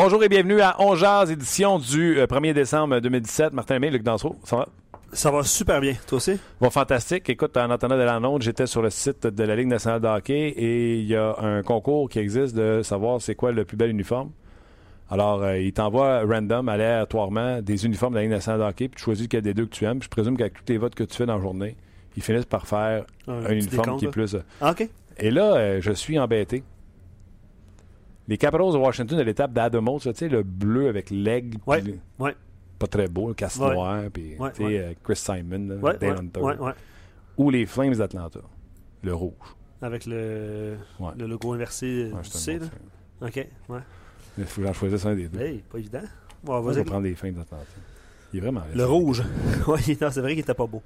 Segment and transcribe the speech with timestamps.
[0.00, 3.52] Bonjour et bienvenue à On Jazz, édition du 1er euh, décembre 2017.
[3.52, 4.68] Martin Lemay, Luc Dansereau, ça va?
[5.12, 5.94] Ça va super bien.
[6.06, 6.38] Toi aussi?
[6.60, 7.28] Bon, fantastique.
[7.28, 10.50] Écoute, en entendant de l'annonce, j'étais sur le site de la Ligue nationale de hockey
[10.50, 13.90] et il y a un concours qui existe de savoir c'est quoi le plus bel
[13.90, 14.30] uniforme.
[15.10, 18.98] Alors, euh, il t'envoie random, aléatoirement, des uniformes de la Ligue nationale de hockey, puis
[18.98, 20.00] tu choisis lequel des deux que tu aimes.
[20.00, 21.74] je présume qu'avec tous les votes que tu fais dans la journée,
[22.16, 24.36] ils finissent par faire un, uniforme qui est plus...
[24.36, 24.88] Euh, ah, OK.
[25.18, 26.62] Et là, je suis embêté
[28.28, 31.58] les Capitals de Washington de l'étape d'Adamo, tu sais, le bleu avec l'aigle.
[31.66, 31.82] Ouais,
[32.18, 32.36] ouais.
[32.78, 36.40] Pas très beau, le casse noir, puis euh, Chris Simon, Dan Hunter.
[37.38, 38.40] Ou les Flames d'Atlanta,
[39.02, 39.56] le rouge.
[39.80, 40.76] Avec le,
[41.16, 42.66] le logo inversé, tu sais, là.
[43.20, 43.78] OK, ouais.
[44.36, 45.40] Il faut que j'en choisisse un des deux.
[45.40, 46.02] Hey, pas évident.
[46.46, 47.64] on va prendre les Flames d'Atlanta.
[48.32, 48.62] Il est vraiment...
[48.74, 49.22] Le rouge.
[49.66, 50.82] oui, c'est vrai qu'il était pas beau.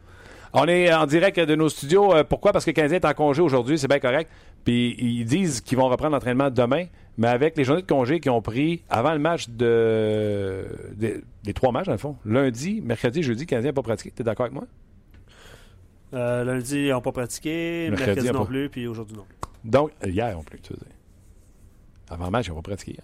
[0.54, 2.14] On est en direct de nos studios.
[2.14, 2.52] Euh, pourquoi?
[2.52, 4.30] Parce que le Canadien est en congé aujourd'hui, c'est bien correct.
[4.64, 6.86] Puis ils disent qu'ils vont reprendre l'entraînement demain,
[7.18, 10.64] mais avec les journées de congé qu'ils ont pris avant le match de.
[10.96, 12.16] des trois matchs, dans le fond.
[12.24, 14.12] Lundi, mercredi, jeudi, le Canadien n'a pas pratiqué.
[14.14, 14.64] Tu es d'accord avec moi?
[16.14, 19.24] Euh, lundi, ils n'ont pas pratiqué, mercredi, non plus, puis aujourd'hui non.
[19.64, 20.94] Donc, hier non plus, tu veux dire.
[22.10, 22.98] Avant le match, ils n'ont pas pratiqué.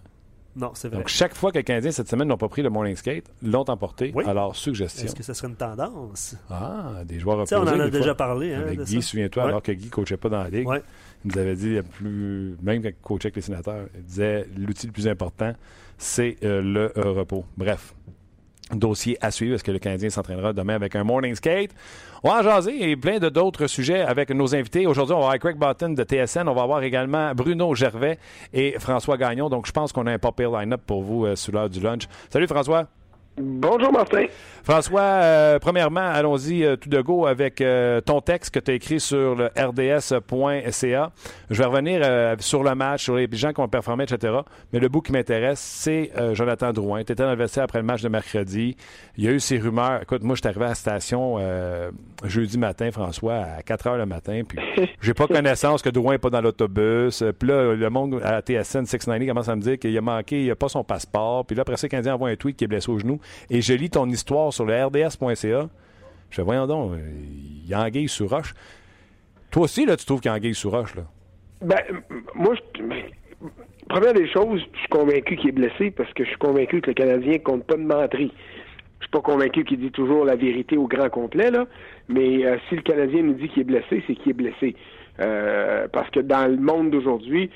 [0.56, 0.98] Non, c'est vrai.
[0.98, 3.64] Donc, chaque fois que les Canadiens cette semaine n'ont pas pris le morning skate, l'ont
[3.69, 4.12] emporté.
[4.27, 5.06] Alors, suggestion.
[5.06, 6.34] Est-ce que ce serait une tendance?
[6.51, 7.56] Ah, des joueurs opposés.
[7.56, 8.55] on en a déjà parlé.
[8.55, 10.69] Hein, avec Guy, souviens-toi, alors que Guy ne coachait pas dans la ligue,
[11.24, 14.86] il nous avait dit, plus, même quand il coachait avec les sénateurs, il disait l'outil
[14.86, 15.52] le plus important,
[15.96, 17.45] c'est euh, le euh, repos.
[17.56, 17.95] Bref,
[18.73, 19.55] dossier à suivre.
[19.55, 21.70] Est-ce que le Canadien s'entraînera demain avec un morning skate?
[22.23, 24.86] On va en jaser et plein de d'autres sujets avec nos invités.
[24.86, 26.48] Aujourd'hui, on va avoir Craig Button de TSN.
[26.48, 28.18] On va avoir également Bruno Gervais
[28.52, 29.48] et François Gagnon.
[29.48, 32.08] Donc, je pense qu'on a un pop line-up pour vous euh, sous l'heure du lunch.
[32.30, 32.89] Salut François.
[33.40, 34.26] Bonjour Martin.
[34.64, 38.74] François, euh, premièrement, allons-y euh, tout de go avec euh, ton texte que tu as
[38.74, 41.12] écrit sur le rds.ca.
[41.48, 44.34] Je vais revenir sur le match, sur les gens qui ont performé, etc.
[44.72, 47.02] Mais le bout qui m'intéresse, c'est Jonathan Drouin.
[47.04, 48.76] Tu étais dans le vestiaire après le match de mercredi.
[49.16, 50.02] Il y a eu ces rumeurs.
[50.02, 51.38] Écoute, moi, je suis arrivé à la station
[52.24, 54.58] jeudi matin, François, à 4 heures le matin, puis
[55.00, 57.24] j'ai pas connaissance que Drouin n'est pas dans l'autobus.
[57.38, 60.48] Puis là, le monde à TSN 690 commence à me dire qu'il a manqué, il
[60.48, 61.46] n'a pas son passeport.
[61.46, 63.18] Puis là, après ça, le Canadien envoie un tweet qui est blessé au genou
[63.50, 65.68] et je lis ton histoire sur le rds.ca.
[66.30, 68.55] Je fais, voyons donc, il y a Anguille sous roche.
[69.50, 71.05] Toi aussi, là, tu trouves qu'il y a Anguille sous roche, là?
[71.62, 71.80] Ben,
[72.34, 72.83] moi, je,
[73.88, 76.88] première des choses, je suis convaincu qu'il est blessé parce que je suis convaincu que
[76.88, 78.33] le Canadien compte pas de menterie.
[79.00, 81.67] Je suis pas convaincu qu'il dit toujours la vérité au grand complet, là.
[82.08, 84.77] Mais euh, si le Canadien nous dit qu'il est blessé, c'est qu'il est blessé.
[85.20, 87.50] Euh, parce que dans le monde d'aujourd'hui,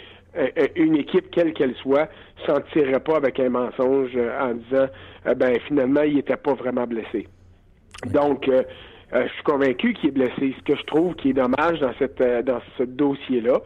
[0.76, 2.08] une équipe, quelle qu'elle soit,
[2.46, 4.86] s'en tirerait pas avec un mensonge en disant
[5.36, 7.28] ben finalement, il n'était pas vraiment blessé.
[8.06, 8.48] Donc,
[9.12, 10.54] je suis convaincu qu'il est blessé.
[10.58, 13.60] Ce que je trouve qui est dommage dans cette dans ce dossier-là,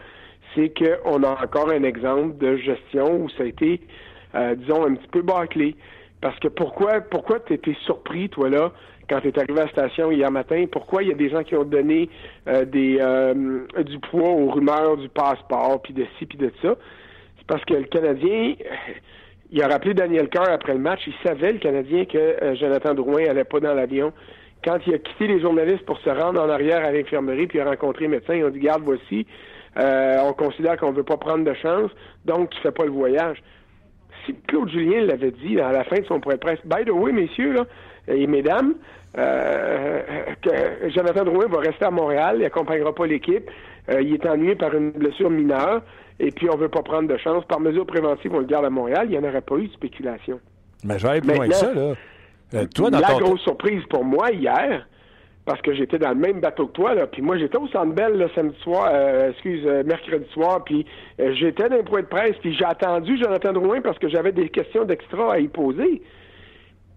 [0.55, 3.81] c'est qu'on a encore un exemple de gestion où ça a été,
[4.57, 5.77] disons, un petit peu bâclé.
[6.21, 8.73] Parce que pourquoi pourquoi tu étais surpris, toi, là,
[9.09, 11.43] quand tu es arrivé à la station hier matin, pourquoi il y a des gens
[11.43, 12.09] qui ont donné
[12.49, 16.75] euh, des euh, du poids aux rumeurs du passeport, puis de ci, puis de ça?
[17.39, 18.55] C'est parce que le Canadien,
[19.51, 22.95] il a rappelé Daniel Carr après le match, il savait, le Canadien, que euh, Jonathan
[22.95, 24.13] Drouin allait pas dans l'avion.
[24.65, 27.65] Quand il a quitté les journalistes pour se rendre en arrière à l'infirmerie, puis a
[27.65, 29.27] rencontré le médecin, ils ont dit, garde, voici,
[29.77, 31.91] on considère qu'on veut pas prendre de chance,
[32.25, 33.41] donc tu fais pas le voyage.
[34.25, 36.91] Si Claude Julien l'avait dit à la fin de son point de presse, by the
[36.91, 37.67] way, messieurs, là,
[38.09, 38.75] et mesdames,
[39.19, 40.03] euh,
[40.43, 43.51] que Jonathan Drouin va rester à Montréal, il accompagnera pas l'équipe.
[43.89, 45.83] Euh, il est ennuyé par une blessure mineure,
[46.21, 47.45] et puis on veut pas prendre de chance.
[47.47, 49.07] Par mesure préventive, on le garde à Montréal.
[49.09, 50.41] Il n'y en aurait pas eu de spéculation.
[50.85, 51.95] Mais aller plus loin que ça, là.
[52.55, 54.87] Euh, toi, dans la grosse surprise pour moi hier,
[55.47, 57.93] parce que j'étais dans le même bateau que toi, là, puis moi j'étais au Centre
[57.93, 58.89] Bell le samedi soir,
[59.31, 60.87] excuse, mercredi soir, puis
[61.19, 64.49] j'étais dans un point de presse, puis j'ai attendu Jonathan Drouin parce que j'avais des
[64.49, 66.03] questions d'extra à y poser.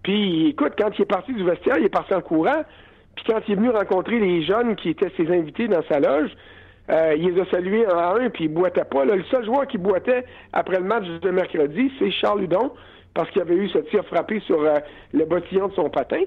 [0.02, 2.62] Puis, écoute, quand il est parti du vestiaire, il est parti en courant.
[3.16, 6.30] Puis quand il est venu rencontrer les jeunes qui étaient ses invités dans sa loge,
[6.90, 9.04] euh, il les a salués un un, puis il boitait pas.
[9.04, 12.72] le seul joueur qui boitait après le match de mercredi, c'est Charles Hudon,
[13.14, 14.76] parce qu'il avait eu ce tir frappé sur euh,
[15.12, 16.22] le bottillon de son patin.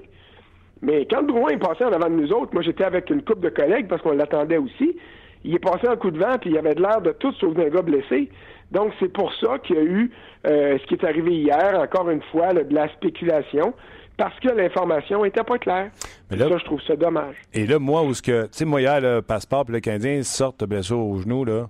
[0.82, 3.40] Mais quand Drouin est passé en avant de nous autres, moi j'étais avec une couple
[3.40, 4.96] de collègues parce qu'on l'attendait aussi.
[5.44, 7.68] Il est passé un coup de vent, puis il avait l'air de tout sauf d'un
[7.68, 8.30] gars blessé.
[8.74, 10.10] Donc c'est pour ça qu'il y a eu
[10.46, 13.72] euh, ce qui est arrivé hier, encore une fois, de la spéculation
[14.16, 15.90] parce que l'information était pas claire.
[16.30, 17.36] Mais là, ça, je trouve ça dommage.
[17.52, 20.22] Et là, moi, où ce que, tu sais, moi, hier, le passeport, puis le Canadien
[20.22, 21.68] sortent de blessure au genou, là,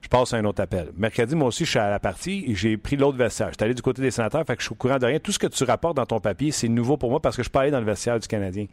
[0.00, 0.90] je passe à un autre appel.
[0.96, 3.48] Mercredi, moi aussi, je suis à la partie et j'ai pris l'autre vestiaire.
[3.48, 5.18] Je suis allé du côté des sénateurs, fait que je suis au courant de rien.
[5.18, 7.46] Tout ce que tu rapportes dans ton papier, c'est nouveau pour moi parce que je
[7.46, 8.66] suis pas allé dans le vestiaire du Canadien.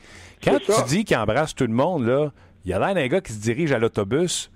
[0.43, 2.31] Quand tu dis qu'il embrasse tout le monde, là,
[2.63, 4.51] il y a l'air d'un gars qui se dirige à l'autobus.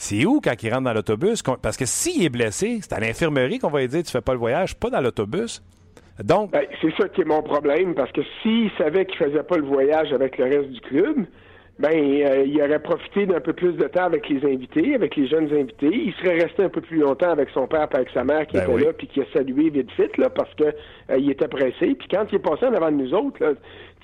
[0.00, 1.42] C'est où quand il rentre dans l'autobus?
[1.60, 4.32] Parce que s'il est blessé, c'est à l'infirmerie qu'on va lui dire tu fais pas
[4.32, 5.60] le voyage, pas dans l'autobus.
[6.22, 6.52] Donc.
[6.52, 9.66] Ben, c'est ça qui est mon problème, parce que s'il savait qu'il faisait pas le
[9.66, 11.26] voyage avec le reste du club,
[11.78, 15.28] ben euh, il aurait profité d'un peu plus de temps avec les invités, avec les
[15.28, 15.90] jeunes invités.
[15.92, 18.56] Il serait resté un peu plus longtemps avec son père et avec sa mère qui
[18.56, 21.46] ben était là, puis qui a salué vite vite là, parce que euh, il était
[21.46, 21.94] pressé.
[21.94, 23.52] Puis quand il est passé en avant de nous autres, là,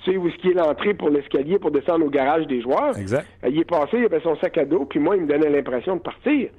[0.04, 2.96] tu sais où est-ce qu'il est l'entrée pour l'escalier pour descendre au garage des joueurs?
[2.96, 3.26] Exact.
[3.44, 5.50] Euh, il est passé, il avait son sac à dos, puis moi il me donnait
[5.50, 6.50] l'impression de partir.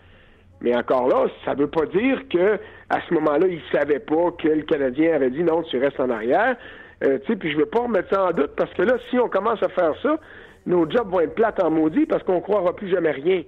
[0.60, 2.60] Mais encore là, ça ne veut pas dire que
[2.90, 6.10] à ce moment-là, il savait pas que le Canadien avait dit non, tu restes en
[6.10, 6.58] arrière.
[7.04, 9.20] Euh, tu sais, puis je veux pas remettre ça en doute parce que là, si
[9.20, 10.18] on commence à faire ça,
[10.66, 13.44] nos jobs vont être plates en maudit parce qu'on croira plus jamais rien.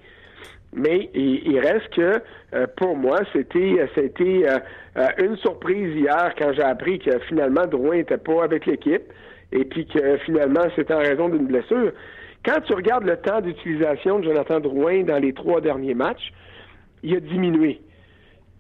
[0.74, 2.22] Mais il, reste que
[2.54, 7.96] euh, pour moi, c'était c'était euh, une surprise hier quand j'ai appris que finalement Drouin
[7.96, 9.04] n'était pas avec l'équipe
[9.52, 11.94] et puis que finalement c'était en raison d'une blessure.
[12.46, 16.34] Quand tu regardes le temps d'utilisation de Jonathan Drouin dans les trois derniers matchs,
[17.02, 17.82] il a diminué.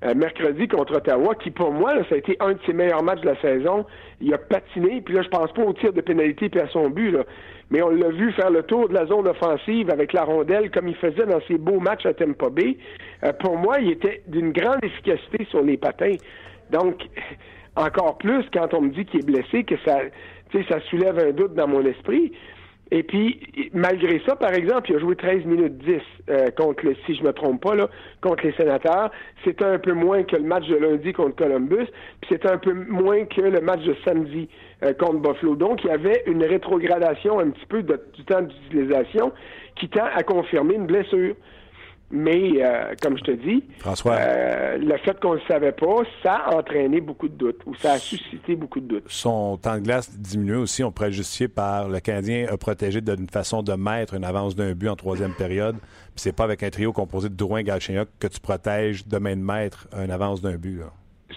[0.05, 3.21] Euh, mercredi contre Ottawa, qui pour moi, ça a été un de ses meilleurs matchs
[3.21, 3.83] de la saison.
[4.21, 6.89] Il a patiné, puis là, je pense pas au tir de pénalité puis à son
[6.89, 7.23] but, là.
[7.69, 10.87] Mais on l'a vu faire le tour de la zone offensive avec la rondelle comme
[10.87, 12.77] il faisait dans ses beaux matchs à Tampa Bay.
[13.23, 16.15] Euh, pour moi, il était d'une grande efficacité sur les patins.
[16.71, 17.01] Donc,
[17.75, 19.99] encore plus quand on me dit qu'il est blessé, que ça,
[20.69, 22.31] ça soulève un doute dans mon esprit.
[22.89, 25.99] Et puis, malgré ça, par exemple, il a joué 13 minutes 10
[26.29, 27.89] euh, contre le, si je me trompe pas, là,
[28.21, 29.11] contre les sénateurs.
[29.43, 31.87] C'était un peu moins que le match de lundi contre Columbus,
[32.21, 34.47] puis c'était un peu moins que le match de samedi
[34.83, 35.55] euh, contre Buffalo.
[35.55, 39.31] Donc, il y avait une rétrogradation un petit peu de, du temps d'utilisation
[39.75, 41.35] qui tend à confirmer une blessure.
[42.09, 44.13] Mais, euh, comme je te dis, François.
[44.13, 47.75] Euh, le fait qu'on ne le savait pas, ça a entraîné beaucoup de doutes, ou
[47.75, 49.03] ça a suscité beaucoup de doutes.
[49.07, 53.27] Son temps de glace diminue aussi, on pourrait justifier par le Canadien a protégé d'une
[53.27, 55.75] façon de mettre une avance d'un but en troisième période.
[55.79, 59.35] Puis c'est pas avec un trio composé de Drouin Galchenyuk que tu protèges de main
[59.35, 60.83] de maître une avance d'un but.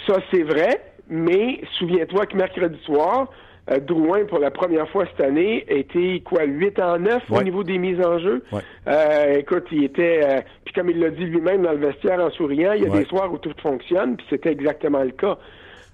[0.07, 3.29] Ça, c'est vrai, mais souviens-toi que mercredi soir,
[3.71, 7.63] euh, Drouin, pour la première fois cette année, était quoi, 8 en 9 au niveau
[7.63, 8.43] des mises en jeu?
[8.89, 12.31] Euh, écoute, il était, euh, puis comme il l'a dit lui-même dans le vestiaire en
[12.31, 15.37] souriant, il y a des soirs où tout fonctionne, puis c'était exactement le cas.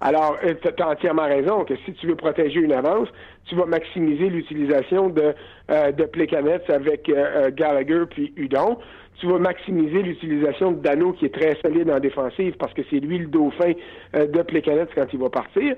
[0.02, 3.08] Alors, tu as entièrement raison que si tu veux protéger une avance,
[3.46, 5.32] tu vas maximiser l'utilisation de,
[5.70, 7.10] de Plekanec avec
[7.54, 8.76] Gallagher puis Udon.
[9.18, 13.00] Tu vas maximiser l'utilisation de Dano, qui est très solide en défensive, parce que c'est
[13.00, 13.72] lui le dauphin
[14.12, 15.74] de Plekanec quand il va partir.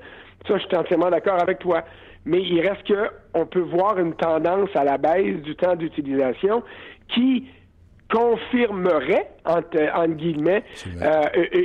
[0.46, 1.84] Ça, je suis entièrement d'accord avec toi.
[2.24, 6.62] Mais il reste que on peut voir une tendance à la baisse du temps d'utilisation
[7.14, 7.46] qui
[8.10, 10.64] confirmerait, entre, guillemets,
[11.02, 11.22] euh,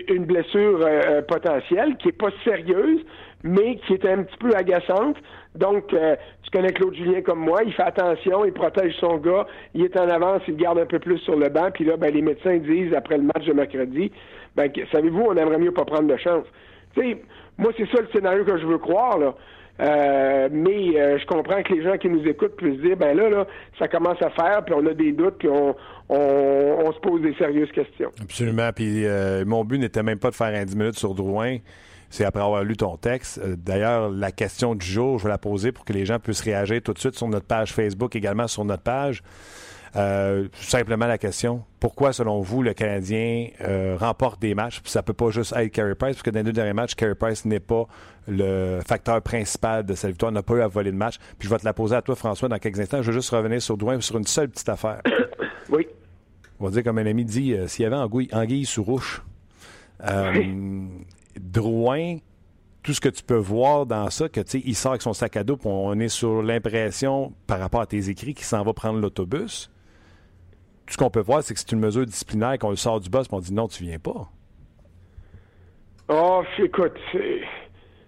[0.10, 3.02] une blessure euh, potentielle qui est pas sérieuse,
[3.44, 5.18] mais qui est un petit peu agaçante.
[5.56, 6.16] Donc, euh,
[6.54, 10.08] connais Claude Julien comme moi, il fait attention, il protège son gars, il est en
[10.08, 12.94] avance, il garde un peu plus sur le banc, puis là, ben, les médecins disent,
[12.94, 14.12] après le match de mercredi,
[14.56, 16.46] ben, savez-vous, on aimerait mieux pas prendre de chance.
[16.96, 17.18] Sais,
[17.58, 19.36] moi, c'est ça le scénario que je veux croire, là.
[19.82, 23.27] Euh, mais euh, je comprends que les gens qui nous écoutent puissent dire ben là,
[23.27, 23.48] là,
[23.80, 25.75] ça commence à faire, puis on a des doutes, puis on,
[26.10, 28.12] on, se pose des sérieuses questions.
[28.22, 28.70] Absolument.
[28.75, 31.58] Puis euh, mon but n'était même pas de faire un 10 minutes sur Drouin.
[32.13, 33.39] C'est après avoir lu ton texte.
[33.43, 36.79] D'ailleurs, la question du jour, je vais la poser pour que les gens puissent réagir
[36.84, 39.24] tout de suite sur notre page Facebook, également sur notre page.
[39.96, 44.79] Euh, simplement la question, pourquoi, selon vous, le Canadien euh, remporte des matchs?
[44.82, 46.93] Puis ça peut pas juste être Carey Price, parce que dans les deux derniers matchs,
[46.93, 47.88] Carey Price n'est pas
[48.27, 51.17] le facteur principal de cette victoire, n'a pas eu à voler le match.
[51.39, 53.01] Puis je vais te la poser à toi, François, dans quelques instants.
[53.01, 55.01] Je veux juste revenir sur Douin sur une seule petite affaire.
[55.70, 55.88] Oui.
[56.60, 59.24] On va dire, comme un ami dit, euh, s'il y avait anguille, anguille sous rouche.
[61.40, 62.18] Drouin,
[62.84, 65.13] tout ce que tu peux voir dans ça, que tu sais, il sort avec son
[65.13, 68.63] sac à dos, puis on est sur l'impression, par rapport à tes écrits, qu'il s'en
[68.63, 69.70] va prendre l'autobus
[70.90, 73.28] ce qu'on peut voir, c'est que c'est une mesure disciplinaire qu'on le sort du boss
[73.28, 74.30] et on dit non, tu viens pas.
[76.10, 76.98] Oh, écoute,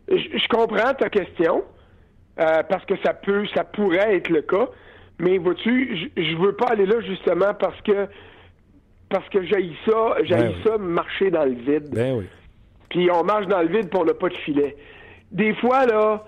[0.08, 1.64] je, comprends ta question
[2.40, 4.68] euh, parce que ça peut, ça pourrait être le cas,
[5.20, 8.08] mais vois-tu, je, veux pas aller là justement parce que
[9.10, 11.90] parce que j'ai ça, j'ai ben ça marcher dans le vide.
[11.94, 12.26] Ben oui.
[12.90, 14.76] Puis on marche dans le vide pour le pas de filet.
[15.32, 16.24] Des fois là,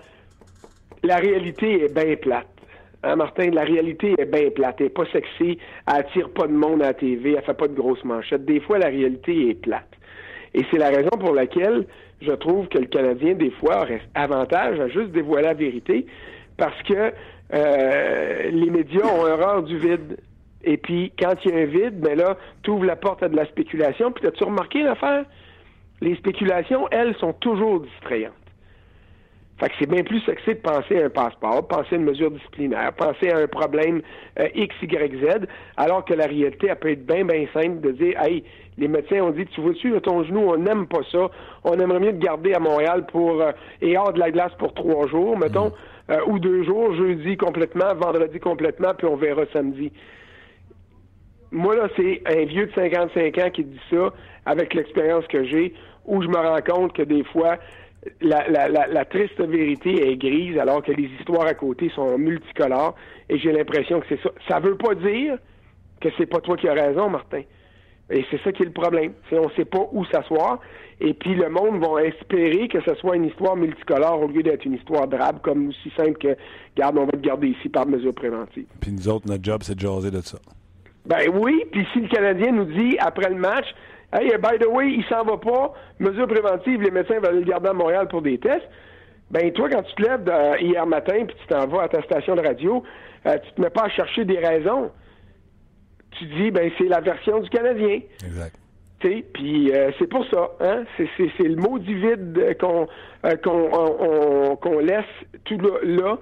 [1.02, 2.46] la réalité est bien plate.
[3.04, 6.52] Hein, Martin, la réalité est bien plate, elle n'est pas sexy, elle attire pas de
[6.52, 8.44] monde à la TV, elle fait pas de grosses manchettes.
[8.44, 9.88] Des fois, la réalité est plate.
[10.54, 11.86] Et c'est la raison pour laquelle
[12.20, 16.06] je trouve que le Canadien, des fois, reste avantage à juste dévoiler la vérité,
[16.56, 17.12] parce que
[17.54, 20.18] euh, les médias ont horreur du vide.
[20.64, 23.28] Et puis, quand il y a un vide, ben là, tu ouvres la porte à
[23.28, 24.10] de la spéculation.
[24.10, 25.24] Puis, as-tu remarqué l'affaire?
[26.00, 28.32] Les spéculations, elles, sont toujours distrayantes.
[29.58, 32.30] Fait que c'est bien plus sexy de penser à un passeport, penser à une mesure
[32.30, 34.02] disciplinaire, penser à un problème
[34.38, 37.90] euh, X, Y, Z, alors que la réalité, elle peut être bien, bien simple de
[37.90, 38.44] dire, hey,
[38.76, 41.28] les médecins ont dit, tu vois-tu, ton genou, on n'aime pas ça,
[41.64, 43.50] on aimerait mieux te garder à Montréal pour, euh,
[43.82, 46.12] et hors de la glace pour trois jours, mettons, mm.
[46.12, 49.90] euh, ou deux jours, jeudi complètement, vendredi complètement, puis on verra samedi.
[51.50, 54.12] Moi, là, c'est un vieux de 55 ans qui dit ça,
[54.46, 55.74] avec l'expérience que j'ai,
[56.04, 57.58] où je me rends compte que des fois,
[58.20, 62.94] la, triste vérité est grise alors que les histoires à côté sont multicolores
[63.28, 64.30] et j'ai l'impression que c'est ça.
[64.48, 65.36] Ça veut pas dire
[66.00, 67.42] que c'est pas toi qui as raison, Martin.
[68.10, 69.12] Et c'est ça qui est le problème.
[69.28, 70.60] C'est on sait pas où s'asseoir
[71.00, 74.64] et puis le monde va espérer que ce soit une histoire multicolore au lieu d'être
[74.64, 76.36] une histoire drabe comme aussi simple que
[76.76, 78.66] garde on va te garder ici par mesure préventive.
[78.80, 80.38] Puis nous autres notre job c'est de jaser de ça.
[81.08, 83.66] Ben oui, puis si le Canadien nous dit après le match
[84.12, 85.74] Hey, by the way, il s'en va pas.
[85.98, 88.68] Mesure préventive, les médecins veulent le garder à Montréal pour des tests.
[89.30, 92.02] Ben toi, quand tu te lèves euh, hier matin puis tu t'en vas à ta
[92.02, 92.82] station de radio,
[93.26, 94.90] euh, tu te mets pas à chercher des raisons.
[96.12, 98.00] Tu dis, ben c'est la version du Canadien.
[98.24, 98.56] Exact.
[99.00, 100.84] Puis euh, c'est pour ça, hein?
[100.96, 102.88] C'est le mot du vide qu'on
[103.36, 105.04] qu'on laisse
[105.44, 106.18] tout là,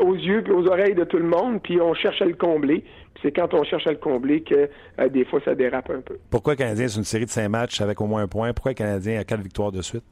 [0.00, 2.82] aux yeux et aux oreilles de tout le monde, puis on cherche à le combler
[3.22, 4.68] c'est quand on cherche à le combler que
[5.00, 6.18] euh, des fois ça dérape un peu.
[6.30, 8.52] Pourquoi le Canadien, c'est une série de cinq matchs avec au moins un point?
[8.52, 10.04] Pourquoi le Canadien a quatre victoires de suite?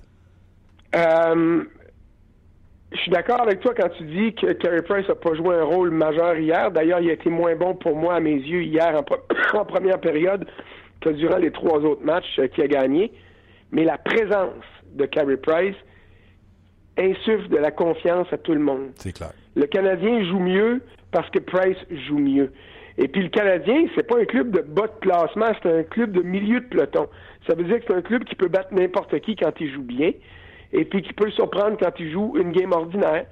[0.95, 1.65] Euh,
[2.93, 5.65] je suis d'accord avec toi quand tu dis que Carey Price n'a pas joué un
[5.65, 6.71] rôle majeur hier.
[6.71, 9.03] D'ailleurs, il a été moins bon pour moi à mes yeux hier
[9.55, 10.47] en, première période
[11.01, 13.13] que durant les trois autres matchs euh, qu'il a gagné.
[13.73, 14.55] Mais la présence
[14.95, 15.77] de Carey Price
[16.97, 18.91] insuffle de la confiance à tout le monde.
[18.97, 19.33] C'est clair.
[19.55, 22.53] Le Canadien joue mieux parce que Price joue mieux.
[22.99, 26.13] Et puis le Canadien, c'est pas un club de bas de classement, c'est un club
[26.13, 27.09] de milieu de peloton.
[27.47, 29.83] Ça veut dire que c'est un club qui peut battre n'importe qui quand il joue
[29.83, 30.13] bien,
[30.73, 33.27] et puis qui peut le surprendre quand il joue une game ordinaire.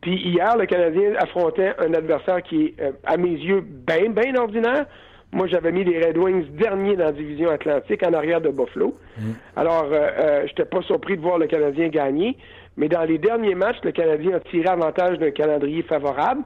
[0.00, 4.34] Puis hier, le Canadien affrontait un adversaire qui est, euh, à mes yeux, bien, bien
[4.34, 4.86] ordinaire.
[5.30, 8.98] Moi, j'avais mis les Red Wings derniers dans la division Atlantique, en arrière de Buffalo.
[9.16, 9.30] Mm.
[9.56, 12.36] Alors, euh, euh, j'étais pas surpris de voir le Canadien gagner.
[12.76, 16.42] Mais dans les derniers matchs, le Canadien a tiré avantage d'un calendrier favorable.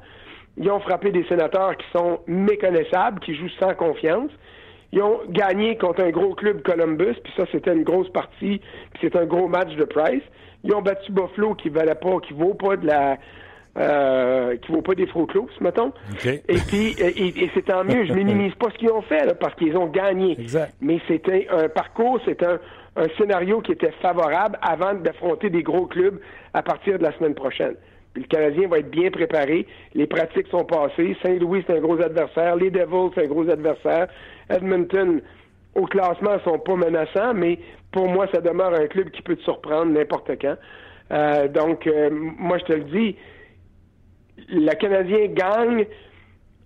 [0.56, 4.30] Ils ont frappé des sénateurs qui sont méconnaissables, qui jouent sans confiance.
[4.92, 8.60] Ils ont gagné contre un gros club Columbus, puis ça, c'était une grosse partie,
[8.92, 10.22] puis c'est un gros match de Price.
[10.64, 13.18] Ils ont battu Buffalo qui valait pas, qui vaut pas de la
[13.78, 15.92] euh, qui vaut pas des faux clous, mettons.
[16.24, 18.06] Et puis, et, c'est tant mieux.
[18.06, 20.34] Je minimise pas ce qu'ils ont fait, parce qu'ils ont gagné.
[20.80, 22.58] Mais c'était un parcours, c'était un,
[22.96, 26.18] un, scénario qui était favorable avant d'affronter des gros clubs
[26.54, 27.74] à partir de la semaine prochaine
[28.16, 29.66] le Canadien va être bien préparé.
[29.94, 31.16] Les pratiques sont passées.
[31.22, 32.56] Saint-Louis, c'est un gros adversaire.
[32.56, 34.08] Les Devils, c'est un gros adversaire.
[34.48, 35.20] Edmonton,
[35.74, 37.58] au classement, sont pas menaçants, mais
[37.92, 40.56] pour moi, ça demeure un club qui peut te surprendre n'importe quand.
[41.12, 43.16] Euh, donc, euh, moi, je te le dis,
[44.48, 45.86] le Canadien gagne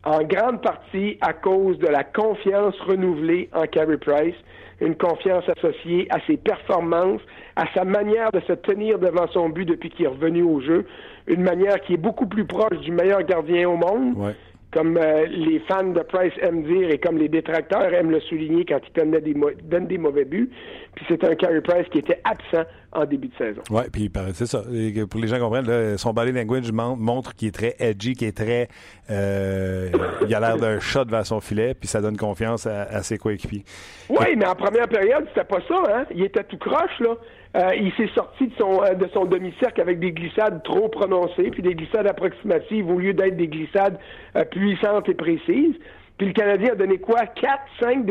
[0.04, 4.34] en grande partie à cause de la confiance renouvelée en Carey Price,
[4.80, 7.20] une confiance associée à ses performances,
[7.56, 10.86] à sa manière de se tenir devant son but depuis qu'il est revenu au jeu,
[11.26, 14.34] une manière qui est beaucoup plus proche du meilleur gardien au monde.
[14.72, 18.64] Comme euh, les fans de Price aiment dire et comme les détracteurs aiment le souligner
[18.64, 19.34] quand il donne des,
[19.64, 20.50] donne des mauvais buts.
[20.94, 23.62] Puis c'est un Carey Price qui était absent en début de saison.
[23.70, 24.62] Oui, puis c'est ça.
[25.08, 28.68] pour les gens comprennent, son body language montre qu'il est très edgy, qu'il est très.
[29.10, 29.90] Euh,
[30.26, 33.64] il a l'air d'un shot vers son filet, puis ça donne confiance à, ses coéquipiers.
[34.08, 35.82] Oui, mais en première période, c'était pas ça.
[35.92, 36.04] Hein?
[36.14, 37.16] Il était tout croche, là.
[37.56, 41.50] Euh, il s'est sorti de son, euh, de son demi-cercle avec des glissades trop prononcées,
[41.50, 43.98] puis des glissades approximatives au lieu d'être des glissades
[44.36, 45.74] euh, puissantes et précises.
[46.16, 47.26] Puis le Canadien a donné quoi?
[47.26, 48.04] Quatre, cinq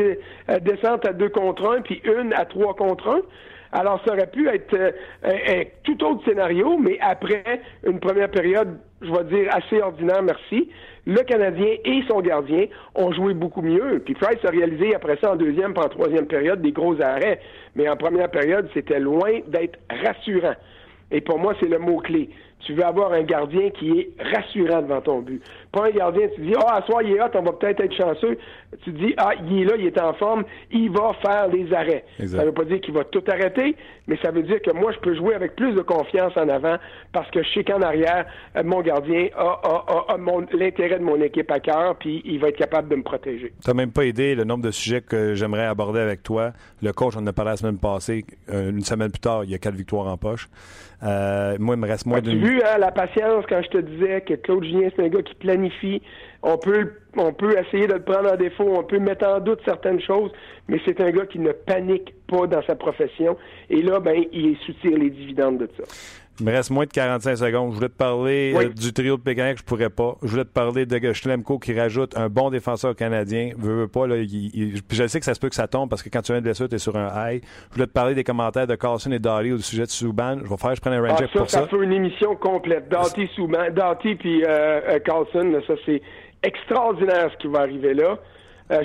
[0.62, 3.20] descentes à deux contre un, puis une à trois contre un.
[3.72, 9.10] Alors, ça aurait pu être un, tout autre scénario, mais après une première période, je
[9.10, 10.68] vais dire, assez ordinaire, merci
[11.06, 14.00] le Canadien et son gardien ont joué beaucoup mieux.
[14.04, 17.40] Puis Price a réalisé après ça en deuxième et en troisième période des gros arrêts.
[17.74, 20.54] Mais en première période, c'était loin d'être rassurant.
[21.10, 22.30] Et pour moi, c'est le mot-clé.
[22.60, 25.42] tu veux avoir un gardien qui est rassurant devant ton but.
[25.72, 27.94] Pas un gardien, tu dis, ah, à soir, il est hot, on va peut-être être
[27.94, 28.36] chanceux.
[28.82, 32.04] Tu dis, ah, il est là, il est en forme, il va faire les arrêts.
[32.18, 33.76] Ça ne veut pas dire qu'il va tout arrêter,
[34.08, 36.76] mais ça veut dire que moi, je peux jouer avec plus de confiance en avant
[37.12, 40.16] parce que je sais qu'en arrière, euh, mon gardien a,
[40.52, 43.52] l'intérêt de mon équipe à cœur, puis il va être capable de me protéger.
[43.62, 46.52] Tu n'as même pas aidé le nombre de sujets que j'aimerais aborder avec toi.
[46.82, 48.24] Le coach, on en a parlé la semaine passée.
[48.52, 50.48] Euh, une semaine plus tard, il y a quatre victoires en poche.
[51.02, 52.40] Euh, moi, il me reste moins d'une...
[52.40, 55.22] Tu vu hein, la patience quand je te disais que Claude Julien, c'est un gars
[55.22, 55.59] qui planifie.
[56.42, 60.32] On peut, essayer de le prendre en défaut, on peut mettre en doute certaines choses,
[60.68, 63.36] mais c'est un gars qui ne panique pas dans sa profession.
[63.68, 65.84] Et là, ben, il soutire les dividendes de ça.
[66.40, 67.70] Il me reste moins de 45 secondes.
[67.70, 70.16] Je voulais te parler euh, du trio de Pékin que je pourrais pas.
[70.22, 73.50] Je voulais te parler de Schlemko qui rajoute un bon défenseur canadien.
[73.58, 76.08] Veux, veux pas, là, je sais que ça se peut que ça tombe parce que
[76.08, 77.42] quand tu viens de blessure, tu es sur un high.
[77.68, 80.38] Je voulais te parler des commentaires de Carlson et Doughty au sujet de Souban.
[80.42, 81.60] Je vais faire, je prends un range ah, pour ça.
[81.60, 82.88] Ça fait une émission complète.
[82.88, 86.00] Doughty, Souban, Doughty puis euh, euh, Carlson, ça c'est
[86.42, 88.18] extraordinaire ce qui va arriver là.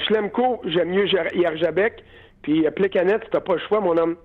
[0.08, 2.04] Schlemko, j'aime mieux Yerjabek.
[2.42, 4.16] Puis Plecanet, t'as pas le choix, mon homme.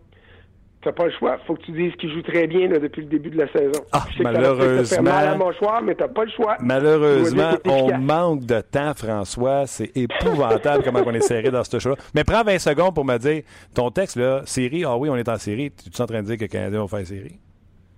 [0.83, 1.37] T'as pas le choix.
[1.47, 3.83] Faut que tu dises qu'il joue très bien depuis le début de la saison.
[3.93, 5.03] Ah, malheureusement.
[5.03, 6.57] mal à mon choix, mais t'as pas le choix.
[6.61, 9.67] Malheureusement, on manque de temps, François.
[9.67, 11.97] C'est épouvantable comment on est serré dans ce show-là.
[12.15, 13.43] Mais prends 20 secondes pour me dire,
[13.75, 15.71] ton texte, là, série, ah oui, on est en série.
[15.71, 17.39] Tu es en train de dire que le Canadien va faire série?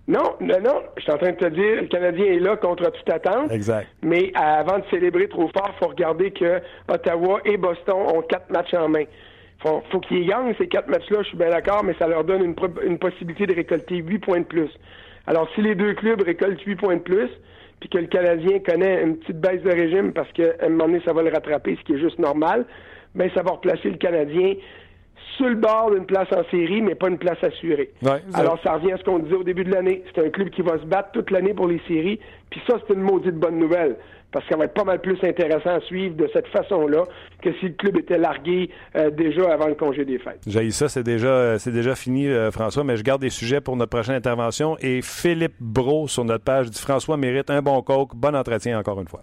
[0.08, 0.82] Non, non, non.
[0.96, 3.52] Je suis en train de te dire, le Canadien est là contre toute attente.
[3.52, 3.86] Exact.
[4.02, 8.50] Mais avant de célébrer trop fort, il faut regarder que Ottawa et Boston ont quatre
[8.50, 9.04] matchs en main
[9.62, 12.42] faut, faut qu'ils gagnent ces quatre matchs-là, je suis bien d'accord, mais ça leur donne
[12.44, 12.54] une,
[12.84, 14.70] une, possibilité de récolter huit points de plus.
[15.26, 17.30] Alors, si les deux clubs récoltent huit points de plus,
[17.80, 21.02] puis que le Canadien connaît une petite baisse de régime parce qu'à un moment donné,
[21.04, 22.64] ça va le rattraper, ce qui est juste normal,
[23.14, 24.54] bien, ça va replacer le Canadien
[25.36, 27.90] sur le bord d'une place en série, mais pas une place assurée.
[28.34, 30.02] Alors, ça revient à ce qu'on disait au début de l'année.
[30.14, 32.94] C'est un club qui va se battre toute l'année pour les séries, puis ça, c'est
[32.94, 33.96] une maudite bonne nouvelle
[34.32, 37.04] parce que ça va être pas mal plus intéressant à suivre de cette façon-là
[37.42, 40.40] que si le club était largué euh, déjà avant le congé des fêtes.
[40.46, 43.60] J'ai ça, c'est déjà, euh, c'est déjà fini, euh, François, mais je garde des sujets
[43.60, 44.76] pour notre prochaine intervention.
[44.80, 49.00] Et Philippe Bro, sur notre page, dit François mérite un bon coke, bon entretien encore
[49.00, 49.22] une fois.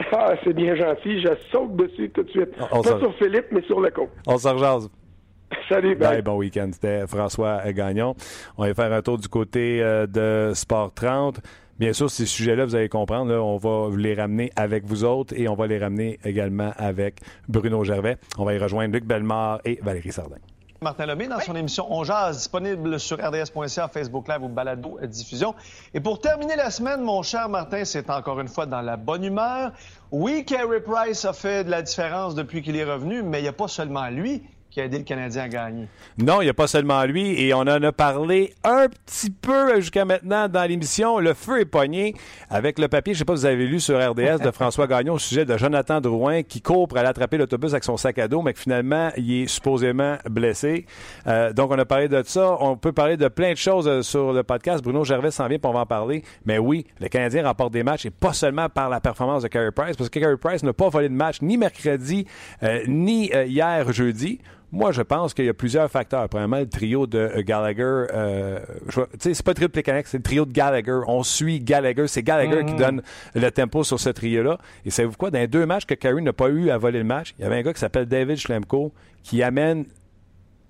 [0.12, 2.56] Ah, c'est bien gentil, je saute dessus tout de suite.
[2.56, 4.10] pas sur Philippe, mais sur le coke.
[4.26, 4.88] On s'en rejase.
[5.68, 6.22] Salut, bye.
[6.22, 6.70] bon week-end.
[6.72, 8.14] C'était François Gagnon.
[8.56, 11.40] On va faire un tour du côté de Sport 30.
[11.78, 15.48] Bien sûr, ces sujets-là, vous allez comprendre, on va les ramener avec vous autres et
[15.48, 18.18] on va les ramener également avec Bruno Gervais.
[18.36, 20.38] On va y rejoindre Luc Bellemare et Valérie Sardin.
[20.80, 25.54] Martin Lemay dans son émission On Jazz, disponible sur RDS.ca, Facebook Live ou Balado Diffusion.
[25.94, 29.22] Et pour terminer la semaine, mon cher Martin, c'est encore une fois dans la bonne
[29.22, 29.70] humeur.
[30.10, 33.48] Oui, Carey Price a fait de la différence depuis qu'il est revenu, mais il n'y
[33.48, 35.88] a pas seulement lui qui a aidé le Canadien à gagner?
[36.18, 39.80] Non, il n'y a pas seulement lui, et on en a parlé un petit peu
[39.80, 41.18] jusqu'à maintenant dans l'émission.
[41.18, 42.14] Le feu est pogné
[42.50, 44.86] avec le papier, je ne sais pas si vous avez lu sur RDS, de François
[44.86, 48.18] Gagnon au sujet de Jonathan Drouin qui court pour aller attraper l'autobus avec son sac
[48.18, 50.86] à dos, mais que finalement, il est supposément blessé.
[51.26, 52.56] Euh, donc, on a parlé de ça.
[52.60, 54.82] On peut parler de plein de choses euh, sur le podcast.
[54.82, 56.22] Bruno Gervais s'en vient, pour en parler.
[56.44, 59.72] Mais oui, le Canadien remporte des matchs, et pas seulement par la performance de Carey
[59.72, 62.26] Price, parce que Carey Price n'a pas volé de match ni mercredi,
[62.62, 64.40] euh, ni hier jeudi.
[64.70, 66.28] Moi, je pense qu'il y a plusieurs facteurs.
[66.28, 68.06] Premièrement, le trio de euh, Gallagher.
[68.12, 71.00] Euh, tu sais, c'est pas le trio de c'est le trio de Gallagher.
[71.06, 72.06] On suit Gallagher.
[72.06, 72.78] C'est Gallagher qui mm-hmm.
[72.78, 73.02] donne
[73.34, 74.58] le tempo sur ce trio-là.
[74.84, 75.30] Et savez-vous quoi?
[75.30, 77.44] Dans les deux matchs que Carey n'a pas eu à voler le match, il y
[77.44, 79.86] avait un gars qui s'appelle David Schlemko qui amène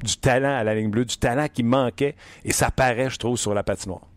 [0.03, 2.15] du talent à la ligne bleue, du talent qui manquait.
[2.45, 4.08] Et ça paraît, je trouve, sur la patinoire.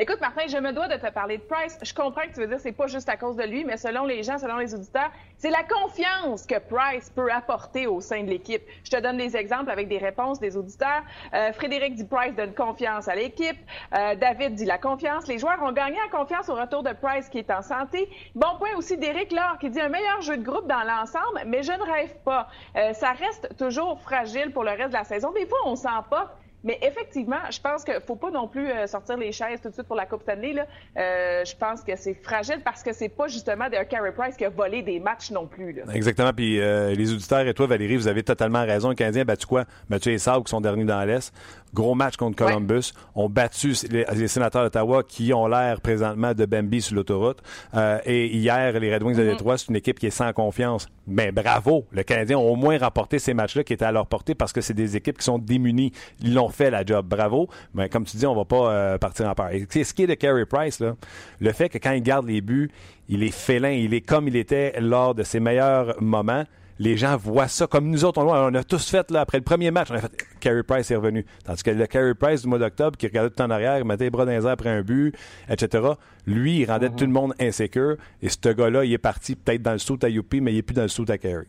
[0.00, 1.76] Écoute, Martin, je me dois de te parler de Price.
[1.82, 3.76] Je comprends que tu veux dire que c'est pas juste à cause de lui, mais
[3.76, 8.22] selon les gens, selon les auditeurs, c'est la confiance que Price peut apporter au sein
[8.22, 8.62] de l'équipe.
[8.84, 11.02] Je te donne des exemples avec des réponses des auditeurs.
[11.34, 13.58] Euh, Frédéric dit Price donne confiance à l'équipe.
[13.92, 15.26] Euh, David dit la confiance.
[15.26, 18.08] Les joueurs ont gagné en confiance au retour de Price qui est en santé.
[18.36, 21.64] Bon point aussi d'Éric Laure qui dit un meilleur jeu de groupe dans l'ensemble, mais
[21.64, 22.46] je ne rêve pas.
[22.76, 25.32] Euh, ça reste toujours fragile pour le reste de la saison.
[25.32, 28.68] Des fois, on sent pas mais effectivement, je pense qu'il ne faut pas non plus
[28.68, 30.52] euh, sortir les chaises tout de suite pour la Coupe Stanley.
[30.52, 30.66] Là.
[30.96, 34.44] Euh, je pense que c'est fragile parce que c'est pas justement d'un Carey Price qui
[34.44, 35.80] a volé des matchs non plus.
[35.92, 36.32] Exactement.
[36.32, 38.88] Puis euh, les auditeurs et toi, Valérie, vous avez totalement raison.
[38.88, 39.64] Le Canadien a battu quoi?
[39.88, 41.32] Battu les qui sont derniers dans l'Est?
[41.74, 42.92] Gros match contre Columbus.
[43.14, 47.38] ont battu les, sénateurs d'Ottawa qui ont l'air présentement de Bambi sur l'autoroute.
[47.74, 49.30] Euh, et hier, les Red Wings de mm-hmm.
[49.30, 50.88] Détroit, c'est une équipe qui est sans confiance.
[51.06, 51.86] Mais bravo!
[51.90, 54.60] Le Canadien a au moins remporté ces matchs-là qui étaient à leur portée parce que
[54.60, 55.92] c'est des équipes qui sont démunies.
[56.20, 57.06] Ils l'ont fait, la job.
[57.06, 57.48] Bravo.
[57.74, 59.50] Mais comme tu dis, on va pas euh, partir en peur.
[59.52, 60.96] Et ce qui est de Carey Price, là,
[61.40, 62.70] le fait que quand il garde les buts,
[63.08, 66.44] il est félin, il est comme il était lors de ses meilleurs moments
[66.78, 68.22] les gens voient ça comme nous autres.
[68.22, 70.96] On, a tous fait, là, après le premier match, on a fait Carey Price est
[70.96, 71.24] revenu.
[71.44, 74.04] Tandis que le Carey Price du mois d'octobre, qui regardait tout en arrière, il mettait
[74.04, 75.14] les bras dans les airs après un but,
[75.48, 75.88] etc.,
[76.26, 77.96] lui, il rendait tout le monde insécure.
[78.22, 80.62] Et ce gars-là, il est parti peut-être dans le sous à Youpi, mais il n'est
[80.62, 81.46] plus dans le sous à Carey.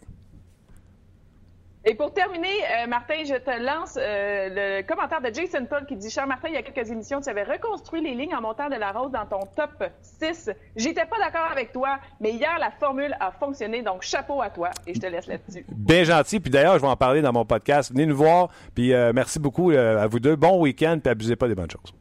[1.86, 5.96] Et pour terminer, euh, Martin, je te lance euh, le commentaire de Jason Paul qui
[5.96, 8.68] dit Cher Martin, il y a quelques émissions, tu avais reconstruit les lignes en montant
[8.68, 10.52] de la rose dans ton top 6.
[10.76, 14.72] J'étais pas d'accord avec toi, mais hier, la formule a fonctionné, donc chapeau à toi
[14.86, 15.66] et je te laisse là-dessus.
[15.70, 17.92] Bien gentil, puis d'ailleurs, je vais en parler dans mon podcast.
[17.92, 20.36] Venez nous voir, puis euh, merci beaucoup à vous deux.
[20.36, 21.94] Bon week-end, puis abusez pas des bonnes choses.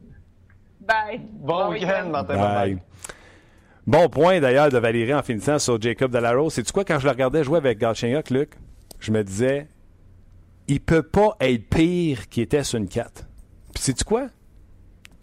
[0.80, 1.20] Bye.
[1.34, 2.36] Bon, week-end, Martin.
[2.36, 2.78] Bye.
[3.86, 6.52] Bon point d'ailleurs de Valérie en finissant sur Jacob Delarose.
[6.52, 8.50] C'est-tu quoi, quand je le regardais jouer avec Galchenyuk, Luc,
[9.00, 9.68] je me disais,
[10.66, 13.26] il peut pas être pire qu'il était sur une 4.
[13.74, 14.28] Puis sais-tu quoi?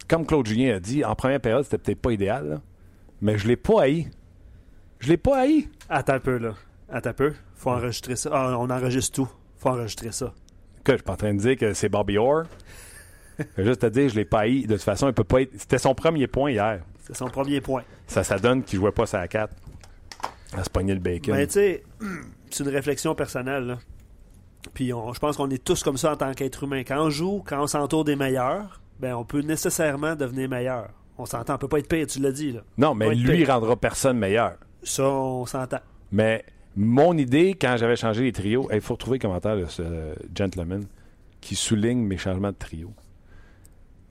[0.08, 2.60] Comme Claude Julien a dit, en première période, c'était peut-être pas idéal,
[3.20, 4.08] mais je l'ai pas haï.
[5.00, 5.68] Je l'ai pas haï.
[5.88, 6.54] Attends un peu, là.
[6.88, 7.34] Attends un peu.
[7.54, 8.30] Faut enregistrer ça.
[8.32, 9.28] Ah, on enregistre tout.
[9.56, 10.32] Faut enregistrer ça.
[10.84, 12.44] Que je suis pas en train de dire que c'est Bobby Orr.
[13.58, 14.66] juste te dire, je l'ai pas haï.
[14.66, 15.52] De toute façon, il peut pas être.
[15.58, 16.82] C'était son premier point hier.
[17.00, 17.82] C'était son premier point.
[18.06, 19.52] Ça, ça donne qu'il jouait pas sa 4.
[20.56, 21.34] À se pogner le bacon.
[21.34, 21.82] Mais tu sais,
[22.50, 23.78] c'est une réflexion personnelle, là.
[24.74, 26.82] Puis je pense qu'on est tous comme ça en tant qu'être humain.
[26.82, 30.88] Quand on joue, quand on s'entoure des meilleurs, ben on peut nécessairement devenir meilleur.
[31.18, 32.52] On s'entend, on peut pas être pire, tu l'as dit.
[32.52, 32.60] Là.
[32.76, 34.56] Non, mais lui il rendra personne meilleur.
[34.82, 35.78] Ça, on s'entend.
[36.12, 36.44] Mais
[36.76, 39.82] mon idée, quand j'avais changé les trios, il faut retrouver le commentaire de ce
[40.34, 40.84] gentleman
[41.40, 42.92] qui souligne mes changements de trio.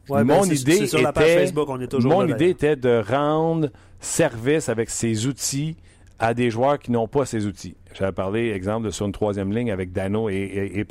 [0.10, 3.70] mon ben, idée sur la page Facebook, on est toujours Mon idée était de rendre
[4.00, 5.76] service avec ces outils
[6.20, 7.76] à des joueurs qui n'ont pas ces outils.
[7.94, 10.86] J'avais parlé, exemple, de sur une troisième ligne avec Dano et, et, et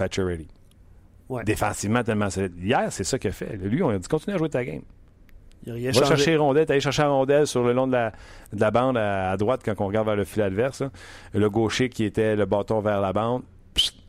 [1.44, 3.56] Défensivement, tellement Hier, c'est ça qu'il a fait.
[3.56, 4.82] Lui, on a dit continue à jouer ta game.
[5.66, 8.12] Il a Va chercher rondelle, aller chercher rondelle sur le long de la,
[8.52, 10.82] de la bande à, droite quand on regarde vers le fil adverse.
[11.32, 13.42] Le gaucher qui était le bâton vers la bande,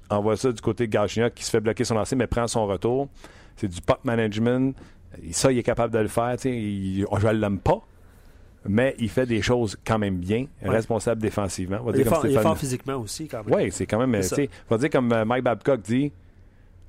[0.09, 2.65] envoie ça du côté de Gachignac qui se fait bloquer son lancer mais prend son
[2.67, 3.07] retour.
[3.55, 4.75] C'est du pop management.
[5.31, 6.35] Ça, il est capable de le faire.
[6.43, 7.81] Il, je ne l'aime pas,
[8.67, 11.79] mais il fait des choses quand même bien, responsable défensivement.
[11.93, 12.03] il, est
[12.39, 13.55] fort, physiquement aussi, quand même.
[13.55, 14.13] Oui, c'est quand même.
[14.13, 16.11] On va dire comme euh, Mike Babcock dit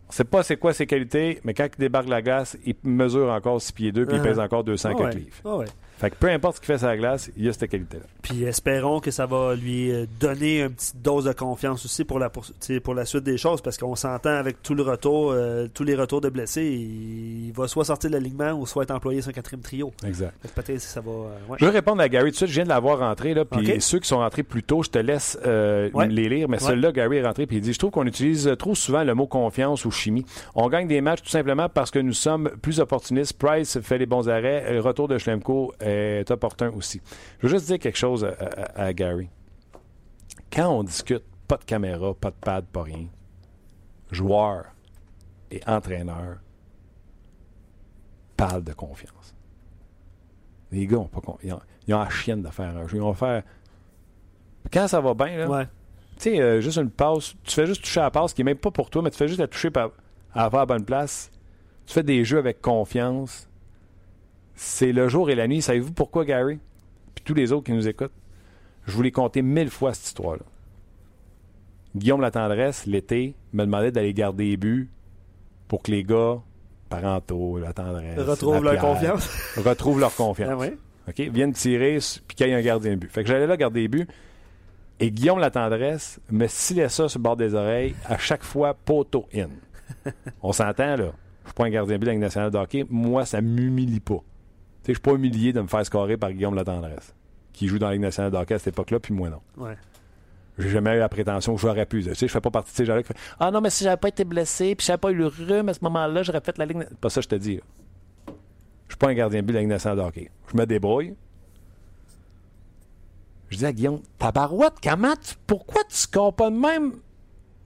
[0.08, 3.28] on sait pas c'est quoi ses qualités, mais quand il débarque la glace, il mesure
[3.30, 4.24] encore 6 pieds 2 puis il uh-huh.
[4.24, 5.64] pèse encore 204 livres.
[5.98, 8.04] Fait que peu importe ce qu'il fait sur la glace, il a cette qualité-là.
[8.20, 12.18] Puis espérons que ça va lui euh, donner une petite dose de confiance aussi pour
[12.18, 12.44] la, pour,
[12.84, 15.94] pour la suite des choses, parce qu'on s'entend avec tout le retour, euh, tous les
[15.94, 19.32] retours de blessés, il, va soit sortir de l'alignement ou soit être employé sur un
[19.32, 19.92] quatrième trio.
[20.06, 20.34] Exact.
[20.54, 21.10] Peut-être ça va.
[21.10, 22.48] Euh, je veux répondre à Gary tout de suite.
[22.48, 24.98] Je viens de l'avoir rentré, là, puis ceux qui sont rentrés plus tôt, je te
[24.98, 28.54] laisse les lire, mais celui-là, Gary est rentré, puis il dit Je trouve qu'on utilise
[28.58, 30.26] trop souvent le mot confiance ou chimie.
[30.54, 33.32] On gagne des matchs tout simplement parce que nous sommes plus opportunistes.
[33.38, 37.00] Price fait les bons arrêts, retour de Schlemko est opportun aussi.
[37.38, 38.26] Je veux juste dire quelque chose
[38.74, 39.28] à, Gary.
[40.52, 43.06] Quand on discute, pas de caméra, pas de pad, pas rien,
[44.10, 44.66] joueur
[45.50, 46.38] et entraîneur
[48.36, 49.34] parlent de confiance.
[50.72, 52.96] Les gars ont pas ils ont, ils ont la chienne de faire un jeu.
[52.96, 53.42] Ils vont faire.
[54.72, 55.66] Quand ça va bien, là.
[56.18, 58.52] Tu sais, euh, juste une passe, tu fais juste toucher à la passe qui n'est
[58.52, 61.30] même pas pour toi, mais tu fais juste la toucher à avoir la bonne place.
[61.84, 63.48] Tu fais des jeux avec confiance
[64.56, 65.62] c'est le jour et la nuit.
[65.62, 66.58] Savez-vous pourquoi, Gary?
[67.14, 68.12] Puis tous les autres qui nous écoutent.
[68.86, 70.44] Je vous l'ai compté mille fois, cette histoire-là.
[71.94, 74.90] Guillaume La Tendresse, l'été, me demandait d'aller garder les buts
[75.68, 76.40] pour que les gars,
[76.88, 79.28] parentaux, La Tendresse, retrouvent leur confiance.
[79.56, 80.62] retrouvent leur confiance.
[80.62, 81.12] Ah?
[81.16, 83.10] Viennent tirer, puis qu'il y ait un gardien de but.
[83.10, 84.06] Fait que j'allais là garder les buts.
[84.98, 88.74] Et Guillaume La Tendresse me scillait ça sur le bord des oreilles à chaque fois
[88.74, 89.48] poteau in.
[90.42, 91.12] On s'entend, là.
[91.42, 92.84] Je suis pas un gardien de but de la nationale de hockey.
[92.88, 94.22] Moi, ça m'humilie pas
[94.92, 97.14] je suis pas humilié de me faire scorer par Guillaume Latendresse,
[97.52, 99.40] qui joue dans la Ligue nationale de hockey à cette époque-là, puis moi non.
[99.56, 99.76] Ouais.
[100.58, 102.02] J'ai jamais eu la prétention que j'aurais pu.
[102.02, 103.84] Tu sais, je fais pas partie de ces gens-là qui font Ah non, mais si
[103.84, 106.56] j'avais pas été blessé, puis j'avais pas eu le rhume à ce moment-là, j'aurais fait
[106.56, 107.60] la Ligue Pas ça, je te dis.
[108.88, 110.30] Je suis pas un gardien de but de la Ligue nationale de hockey.
[110.50, 111.14] Je me débrouille.
[113.48, 116.94] Je dis à Guillaume, tabarouette, comment tu, pourquoi tu scores pas de même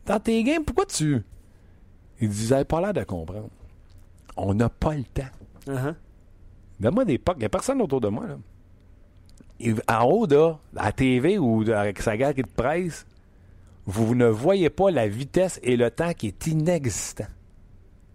[0.06, 0.64] dans tes games?
[0.64, 1.22] Pourquoi tu.
[2.20, 3.48] Il disait, pas l'air de comprendre.
[4.36, 5.22] On n'a pas le temps.
[5.66, 5.94] Uh-huh.
[6.80, 7.20] Donne-moi des.
[7.34, 8.24] Il n'y a personne autour de moi.
[9.88, 13.06] en haut, là, à la TV ou avec sa gare qui te presse,
[13.86, 17.26] vous ne voyez pas la vitesse et le temps qui est inexistant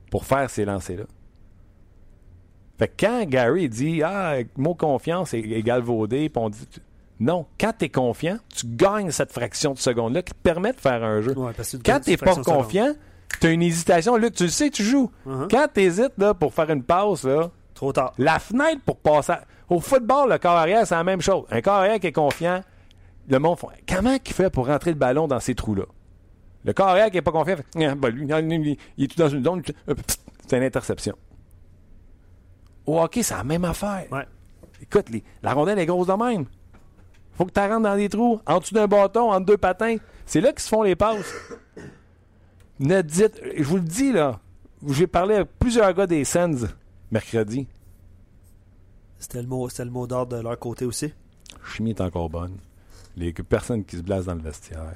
[0.10, 1.06] pour faire ces lancers-là.
[2.78, 6.68] Fait que quand Gary dit Ah, mot confiance égale vaudé, puis on dit
[7.20, 10.80] Non, quand tu es confiant, tu gagnes cette fraction de seconde-là qui te permet de
[10.80, 11.34] faire un jeu.
[11.86, 12.94] quand tu n'es pas confiant,
[13.40, 14.18] tu as une hésitation.
[14.18, 15.12] Luc, tu le sais, tu joues.
[15.26, 15.48] Uh-huh.
[15.50, 18.14] Quand tu hésites pour faire une passe, là, Trop tard.
[18.18, 19.34] La fenêtre pour passer.
[19.70, 21.44] Au football, le corps arrière, c'est la même chose.
[21.52, 22.62] Un corps arrière qui est confiant,
[23.28, 23.58] le monde
[23.88, 25.84] Comment il fait pour rentrer le ballon dans ces trous-là?
[26.64, 29.30] Le carrière qui n'est pas confiant, fait, Ah, ben, lui, il, il est tout dans
[29.30, 29.62] une zone.
[30.48, 31.16] C'est une interception.
[32.88, 34.06] Au hockey, c'est la même affaire.
[34.12, 34.26] Ouais.
[34.82, 36.46] Écoute, les- la rondelle est grosse de même.
[37.34, 39.98] Faut que tu rentres dans des trous, en dessous d'un bâton, entre deux patins.
[40.26, 41.34] C'est là qu'ils se font les passes.
[42.80, 44.40] Ne dites, je vous le dis là,
[44.88, 46.66] j'ai parlé à plusieurs gars des Sens
[47.16, 47.66] mercredi.
[49.18, 51.14] C'était le mot, le mot d'ordre de leur côté aussi?
[51.74, 52.58] Chimie est encore bonne.
[53.16, 54.92] Les que personne qui se blesse dans le vestiaire.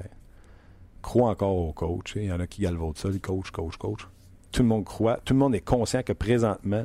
[1.00, 2.16] Croit encore au coach.
[2.16, 2.20] hein.
[2.20, 4.06] Il y en a qui galvautent ça, les coach, coach, coach.
[4.52, 5.18] Tout le monde croit.
[5.24, 6.84] Tout le monde est conscient que présentement,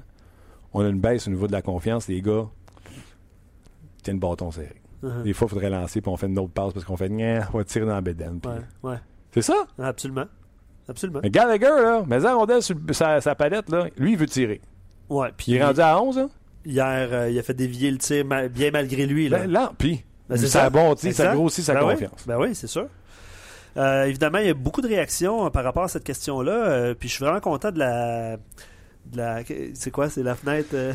[0.73, 2.07] on a une baisse au niveau de la confiance.
[2.07, 2.47] Les gars
[4.01, 4.81] tiennent le bâton serré.
[5.03, 5.23] Uh-huh.
[5.23, 7.11] Des fois, il faudrait lancer puis on fait une autre passe parce qu'on fait
[7.53, 8.39] on va tirer dans la bédaine.
[8.39, 8.97] puis- Ouais, ouais.
[9.33, 9.65] C'est ça?
[9.77, 10.25] Absolument.
[10.87, 11.19] Absolument.
[11.23, 14.61] Mais Gallagher, là, mais la rondelle sur sa, sa palette, là, lui, il veut tirer.
[15.09, 16.27] Ouais, puis Il est rendu à 11, là.
[16.65, 19.29] hier, euh, il a fait dévier le tir ma- bien malgré lui.
[19.29, 19.39] Là.
[19.39, 20.65] Ben, là, puis, Ben, c'est ça ça.
[20.65, 21.33] abondit, ça Exact.
[21.35, 21.93] grossit sa Ben oui.
[21.93, 22.23] confiance.
[22.27, 22.87] Ben oui, c'est sûr.
[23.77, 26.51] Euh, évidemment, il y a beaucoup de réactions euh, par rapport à cette question-là.
[26.51, 28.37] euh, puis je suis vraiment content de la.
[29.05, 29.39] de la
[29.73, 30.69] c'est quoi C'est la fenêtre.
[30.73, 30.93] euh,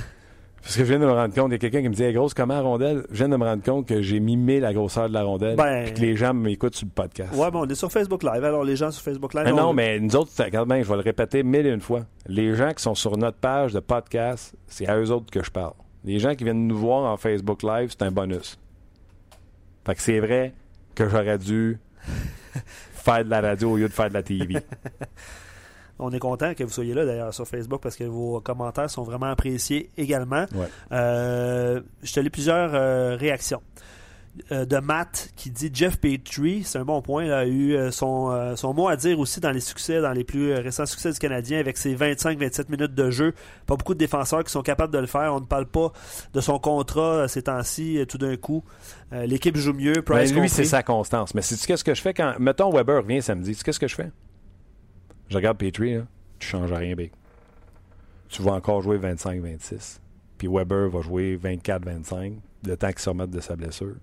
[0.63, 2.03] Parce que je viens de me rendre compte, il y a quelqu'un qui me dit
[2.03, 3.05] hey, grosse comment la rondelle?
[3.11, 5.57] Je viens de me rendre compte que j'ai mimé la grosseur de la rondelle.
[5.57, 7.35] Ben- Puis que les gens m'écoutent sur le podcast.
[7.35, 8.45] Ouais, bon, on est sur Facebook Live.
[8.45, 9.45] Alors, les gens sur Facebook Live.
[9.47, 11.81] Mais non, on- mais nous autres, regarde bien, je vais le répéter mille et une
[11.81, 12.03] fois.
[12.27, 15.51] Les gens qui sont sur notre page de podcast, c'est à eux autres que je
[15.51, 15.73] parle.
[16.05, 18.59] Les gens qui viennent nous voir en Facebook Live, c'est un bonus.
[19.87, 20.53] Fait que c'est vrai
[20.95, 21.79] que j'aurais dû
[22.93, 24.57] faire de la radio au lieu de faire de la TV.
[26.01, 29.03] On est content que vous soyez là d'ailleurs sur Facebook parce que vos commentaires sont
[29.03, 30.47] vraiment appréciés également.
[30.55, 30.67] Ouais.
[30.93, 33.63] Euh, je te lis plusieurs euh, réactions.
[34.53, 37.91] Euh, de Matt qui dit Jeff Petrie, c'est un bon point, il a eu euh,
[37.91, 41.11] son, euh, son mot à dire aussi dans les succès, dans les plus récents succès
[41.11, 43.35] du Canadien avec ses 25-27 minutes de jeu.
[43.67, 45.35] Pas beaucoup de défenseurs qui sont capables de le faire.
[45.35, 45.93] On ne parle pas
[46.33, 48.63] de son contrat ces temps-ci, tout d'un coup.
[49.11, 49.95] L'équipe joue mieux.
[49.95, 50.49] Ben, Price lui, compris.
[50.49, 51.35] c'est sa constance.
[51.35, 52.35] Mais c'est qu'est-ce que je fais quand.
[52.39, 53.55] Mettons, Weber revient samedi.
[53.55, 54.11] C'est qu'est-ce que je fais?
[55.31, 56.03] Je regarde Petrie, là.
[56.39, 57.13] Tu changes rien, Big.
[58.29, 60.01] Tu vas encore jouer 25-26.
[60.39, 62.35] Puis Weber va jouer 24-25,
[62.67, 63.95] le temps qu'il se remette de sa blessure.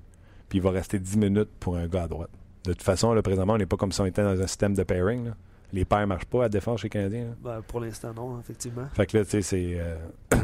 [0.50, 2.30] Puis il va rester 10 minutes pour un gars à droite.
[2.64, 4.74] De toute façon, là, présentement, on n'est pas comme si on était dans un système
[4.74, 5.26] de pairing.
[5.26, 5.32] là.
[5.74, 7.26] Les paires ne marchent pas à défense chez les Canadiens.
[7.26, 7.32] là.
[7.42, 8.88] Ben, pour l'instant, non, effectivement.
[8.94, 9.78] Fait que là, tu sais, c'est.
[9.80, 9.96] euh,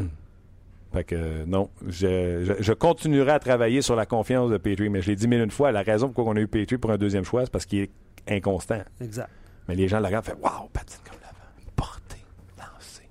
[0.94, 4.90] fait que euh, non, je, je- je continuerai à travailler sur la confiance de Petrie,
[4.90, 6.92] mais je l'ai dit mille une fois, la raison pourquoi on a eu Petrie pour
[6.92, 7.92] un deuxième choix, c'est parce qu'il est
[8.30, 8.82] inconstant.
[9.02, 9.30] Exact.
[9.68, 12.24] Mais les gens le regardent font Waouh, patine comme l'avant, une portée,
[12.58, 13.10] lancée.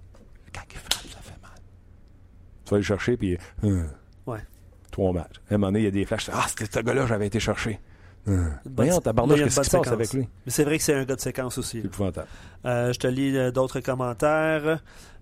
[0.55, 1.51] Quand il frappe, ça fait mal.
[2.65, 3.38] Tu vas le chercher, puis.
[3.65, 3.85] euh,
[4.27, 4.41] Ouais.
[4.91, 5.37] Trois matchs.
[5.51, 6.29] À un moment donné, il y a des flashs.
[6.33, 7.81] Ah, c'était ce gars-là, j'avais été chercher.
[8.29, 8.51] Euh.
[8.77, 10.29] Voyons, tabarnouche, qu'est-ce qui se passe avec lui?
[10.47, 11.81] Mais c'est vrai que c'est un gars de séquence aussi.
[11.81, 12.29] C'est épouvantable.
[12.67, 14.81] Euh, je te lis euh, d'autres commentaires.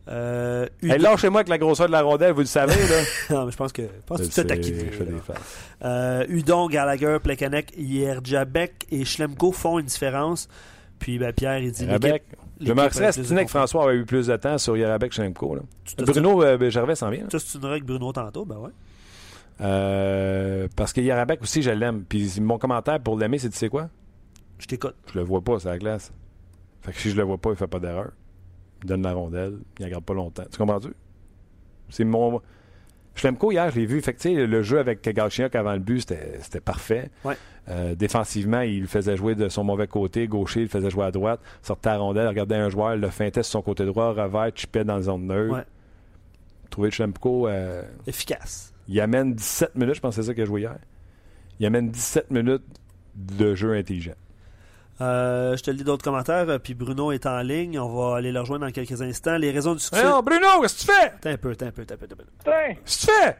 [0.08, 3.02] Euh, Hey, Udon- lâchez-moi avec la grosseur de la rondelle, vous le savez, là.
[3.30, 4.90] non, mais je pense que, je pense que tu t'es taquiné.
[5.84, 10.48] Euh, Udon, Gallagher, Plekanec, Yerjabek et Schlemko font une différence.
[11.00, 13.50] Puis ben, Pierre, il dit l'équipe- Je me a reserais plus si de tu que.
[13.50, 15.12] François avait eu plus de temps sur Yarabek
[15.96, 17.22] te- Bruno euh, Gervais s'en vient.
[17.22, 18.70] Tu te souviendras avec Bruno tantôt, ben ouais.
[19.62, 22.04] Euh, parce que Yarabek aussi, je l'aime.
[22.04, 23.88] Puis mon commentaire pour l'aimer, c'est tu sais quoi?
[24.58, 24.94] Je t'écoute.
[25.12, 26.12] Je le vois pas, c'est la glace.
[26.82, 28.10] Fait que si je le vois pas, il fait pas d'erreur.
[28.82, 30.44] Il donne la rondelle, il la garde pas longtemps.
[30.50, 30.92] Tu comprends-tu?
[31.88, 32.40] C'est mon.
[33.14, 34.00] Schlemko, hier, je l'ai vu.
[34.00, 37.10] Fait que, le jeu avec Galchenyuk avant le but, c'était parfait.
[37.24, 37.36] Ouais.
[37.68, 40.26] Euh, défensivement, il le faisait jouer de son mauvais côté.
[40.26, 41.40] Gaucher, il le faisait jouer à droite.
[41.62, 44.96] Sortait à rondelle, regardait un joueur, le feintait sur son côté droit, revers, chipait dans
[44.96, 45.54] la zone neutre.
[45.54, 45.64] Ouais.
[46.70, 48.72] Trouver Schlemko, euh, Efficace.
[48.88, 50.78] il amène 17 minutes, je pense que c'est ça qu'il a joué hier.
[51.58, 52.62] Il amène 17 minutes
[53.14, 54.14] de jeu intelligent.
[55.00, 56.48] Euh, je te lis d'autres commentaires.
[56.48, 57.78] euh, Puis Bruno est en ligne.
[57.78, 59.36] On va aller le rejoindre dans quelques instants.
[59.38, 60.04] Les raisons du succès.
[60.04, 61.12] non, Bruno, qu'est-ce que tu fais?
[61.20, 62.24] T'as un peu, t'as un peu, t'as un peu, t'as un peu.
[62.38, 63.36] Putain, Qu'est-ce que tu fais?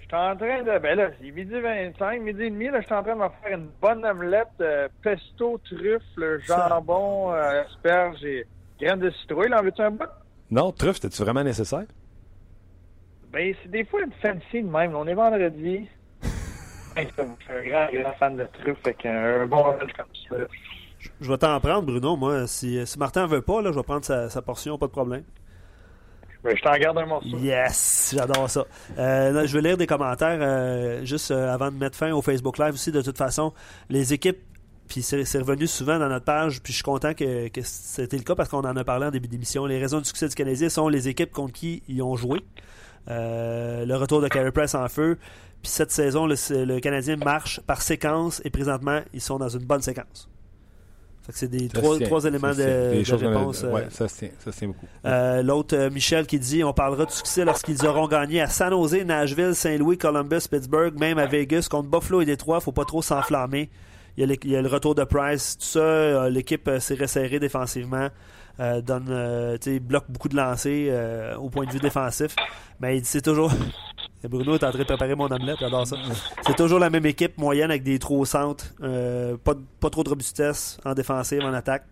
[0.00, 0.78] je suis en train de.
[0.78, 3.28] Ben là, c'est midi 25, midi et demi, là, je suis en train de me
[3.42, 6.02] faire une bonne omelette, euh, pesto, truffe,
[6.46, 8.46] jambon, euh, asperges et
[8.80, 9.48] graines de citrouille.
[9.48, 10.04] Là, en veux-tu un bout?
[10.50, 11.84] Non, truffe, c'était-tu vraiment nécessaire?
[13.32, 14.94] Ben, c'est des fois une fancy de même.
[14.94, 15.88] On est vendredi.
[16.22, 20.06] Ben, ça, je suis un grand, grand fan de truffe, fait qu'un bon lunch comme
[20.28, 20.36] ça.
[21.20, 22.16] Je vais t'en prendre, Bruno.
[22.16, 24.92] Moi, si, si Martin veut pas, là, je vais prendre sa, sa portion, pas de
[24.92, 25.24] problème.
[26.44, 27.38] Ben, je t'en garde un morceau.
[27.38, 28.66] Yes, j'adore ça.
[28.98, 32.58] Euh, je vais lire des commentaires euh, juste euh, avant de mettre fin au Facebook
[32.58, 32.92] Live aussi.
[32.92, 33.54] De toute façon,
[33.88, 34.40] les équipes,
[34.86, 38.18] puis c'est c'est revenu souvent dans notre page, puis je suis content que, que c'était
[38.18, 39.64] le cas parce qu'on en a parlé en début d'émission.
[39.64, 42.40] Les raisons du succès du Canadien sont les équipes contre qui ils ont joué.
[43.08, 45.18] Euh, le retour de Carey Price en feu.
[45.62, 49.64] Puis cette saison, le, le Canadien marche par séquence et présentement, ils sont dans une
[49.64, 50.28] bonne séquence.
[51.22, 53.64] Fait que c'est des Ça trois, éléments Ça de, de a- réponse.
[53.64, 54.28] euh, ça se tient.
[54.38, 54.86] Ça se tient beaucoup.
[55.06, 58.70] euh, L'autre, euh, Michel, qui dit on parlera du succès lorsqu'ils auront gagné à San
[58.70, 62.60] Jose, Nashville, Saint-Louis, Columbus, Pittsburgh, même à Vegas contre Buffalo et Détroit.
[62.60, 63.70] Faut pas trop s'enflammer.
[64.18, 66.28] il y, a le retour de Price, tout ça.
[66.28, 68.08] L'équipe s'est resserrée défensivement.
[68.58, 72.34] Donne, bloque beaucoup de lancers au point de vue défensif.
[72.80, 73.52] Mais c'est toujours.
[74.24, 75.96] Bruno est en train de préparer mon omelette, j'adore ça.
[76.46, 78.72] C'est toujours la même équipe moyenne avec des trous au centre.
[79.44, 81.84] pas, pas trop de robustesse en défensive, en attaque.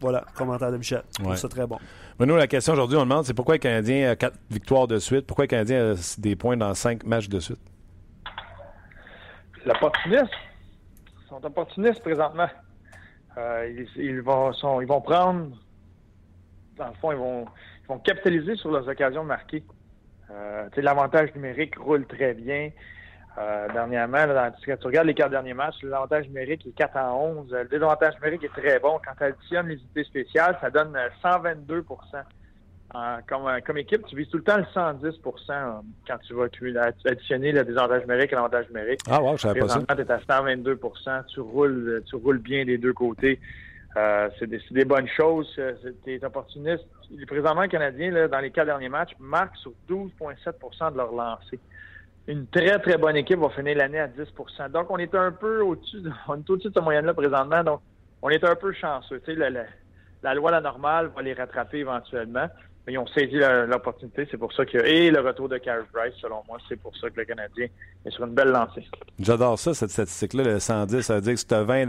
[0.00, 1.02] Voilà, commentaire de Michel.
[1.36, 1.78] C'est très bon.
[2.18, 5.26] Nous, la question aujourd'hui, on demande c'est pourquoi les Canadiens a quatre victoires de suite?
[5.26, 7.60] Pourquoi les Canadiens a des points dans cinq matchs de suite?
[9.64, 10.28] L'opportunisme.
[11.24, 12.48] Ils sont opportunistes présentement.
[13.36, 15.48] Euh, ils, vont, ils vont prendre,
[16.76, 17.46] dans le fond, ils vont,
[17.84, 19.64] ils vont capitaliser sur leurs occasions marquées.
[20.30, 22.70] Euh, L'avantage numérique roule très bien.
[23.38, 27.22] Euh, dernièrement, dans, quand tu regardes les quatre derniers matchs, l'avantage numérique est 4 en
[27.40, 27.52] 11.
[27.52, 28.98] Le désavantage numérique est très bon.
[29.04, 31.84] Quand tu additionnes les unités spéciales, ça donne 122
[32.94, 36.46] euh, comme, euh, comme équipe, tu vises tout le temps le 110% quand tu vas
[37.04, 39.00] additionner le désavantage numérique et l'avantage numérique.
[39.10, 39.82] Ah ouais, je savais pas ça.
[39.94, 40.80] tu es à 122
[41.28, 43.38] tu roules, tu roules bien des deux côtés.
[44.38, 45.48] C'est des, bonnes choses.
[46.04, 46.84] Tu es opportuniste.
[47.26, 51.58] Présentement, les Canadiens, dans les quatre derniers matchs, marquent sur 12,7% de leur lancers
[52.28, 55.60] une très, très bonne équipe va finir l'année à 10% Donc, on est un peu
[55.60, 57.62] au-dessus de, on est au-dessus de cette moyenne-là présentement.
[57.62, 57.80] Donc,
[58.22, 59.20] on est un peu chanceux.
[59.20, 59.64] Tu sais, la,
[60.22, 62.48] la, loi la normale va les rattraper éventuellement.
[62.86, 64.28] Mais ils ont saisi l'opportunité.
[64.30, 64.78] C'est pour ça que.
[64.78, 67.66] Et le retour de Carey Price, selon moi, c'est pour ça que le Canadien
[68.04, 68.84] est sur une belle lancée.
[69.18, 71.00] J'adore ça, cette statistique-là, le 110.
[71.00, 71.86] Ça veut dire que si tu as 20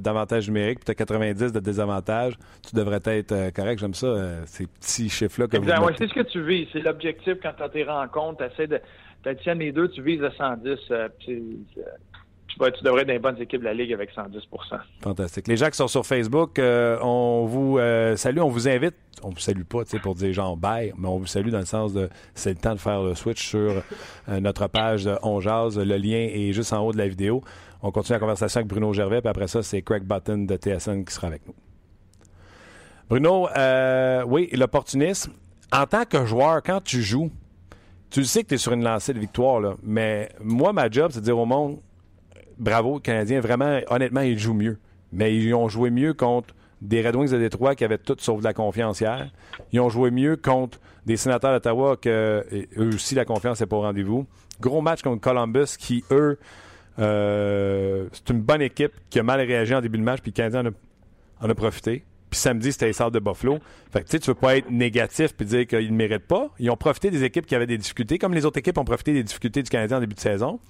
[0.00, 2.34] d'avantage numérique puis tu as 90 de désavantage,
[2.68, 3.78] tu devrais être euh, correct.
[3.78, 5.46] J'aime ça, euh, ces petits chiffres-là.
[5.96, 6.68] c'est ce que tu vis.
[6.72, 8.44] C'est l'objectif quand tu as tes rencontres.
[8.44, 8.80] Tu essaies de
[9.22, 10.78] tu les deux, tu vises le 110.
[10.90, 11.08] Euh,
[12.52, 14.40] tu, devrais être dans les bonnes équipes de la Ligue avec 110%
[15.02, 15.48] Fantastique.
[15.48, 18.94] Les gens qui sont sur Facebook, euh, on vous euh, salue, on vous invite.
[19.22, 21.92] On vous salue pas pour dire genre bye, mais on vous salue dans le sens
[21.92, 23.82] de c'est le temps de faire le switch sur
[24.28, 25.78] notre page de On Jazz.
[25.78, 27.42] Le lien est juste en haut de la vidéo.
[27.82, 31.04] On continue la conversation avec Bruno Gervais, puis après ça, c'est Craig Button de TSN
[31.04, 31.54] qui sera avec nous.
[33.10, 33.48] Bruno,
[34.26, 35.32] oui, l'opportunisme.
[35.70, 37.30] En tant que joueur, quand tu joues,
[38.10, 41.10] tu sais que tu es sur une lancée de victoire, là, mais moi, ma job,
[41.12, 41.78] c'est de dire au monde
[42.60, 44.78] bravo, les Canadiens, vraiment, honnêtement, ils jouent mieux.
[45.12, 48.38] Mais ils ont joué mieux contre des Red Wings de Détroit qui avaient tout sauf
[48.38, 49.30] de la confiance hier.
[49.72, 52.44] Ils ont joué mieux contre des sénateurs d'Ottawa que
[52.76, 54.26] eux aussi, la confiance n'est pas au rendez-vous.
[54.60, 56.38] Gros match contre Columbus qui, eux,
[56.98, 60.36] euh, c'est une bonne équipe qui a mal réagi en début de match, puis le
[60.36, 60.72] Canadien
[61.40, 62.04] en a profité.
[62.30, 63.58] Puis samedi, c'était les Salles de Buffalo.
[63.90, 66.48] Fait que tu sais, tu veux pas être négatif puis dire qu'ils ne méritent pas.
[66.60, 69.12] Ils ont profité des équipes qui avaient des difficultés, comme les autres équipes ont profité
[69.12, 70.60] des difficultés du Canadien en début de saison.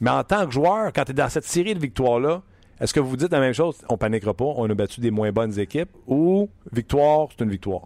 [0.00, 2.42] Mais en tant que joueur, quand tu es dans cette série de victoires-là,
[2.80, 3.84] est-ce que vous vous dites la même chose?
[3.88, 7.82] On paniquera pas, on a battu des moins bonnes équipes ou victoire, c'est une victoire?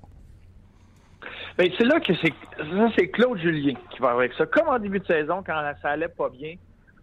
[1.59, 2.33] Bien, c'est là que c'est
[2.96, 4.46] c'est Claude Julien qui va avec ça.
[4.46, 6.55] Comme en début de saison, quand ça allait pas bien,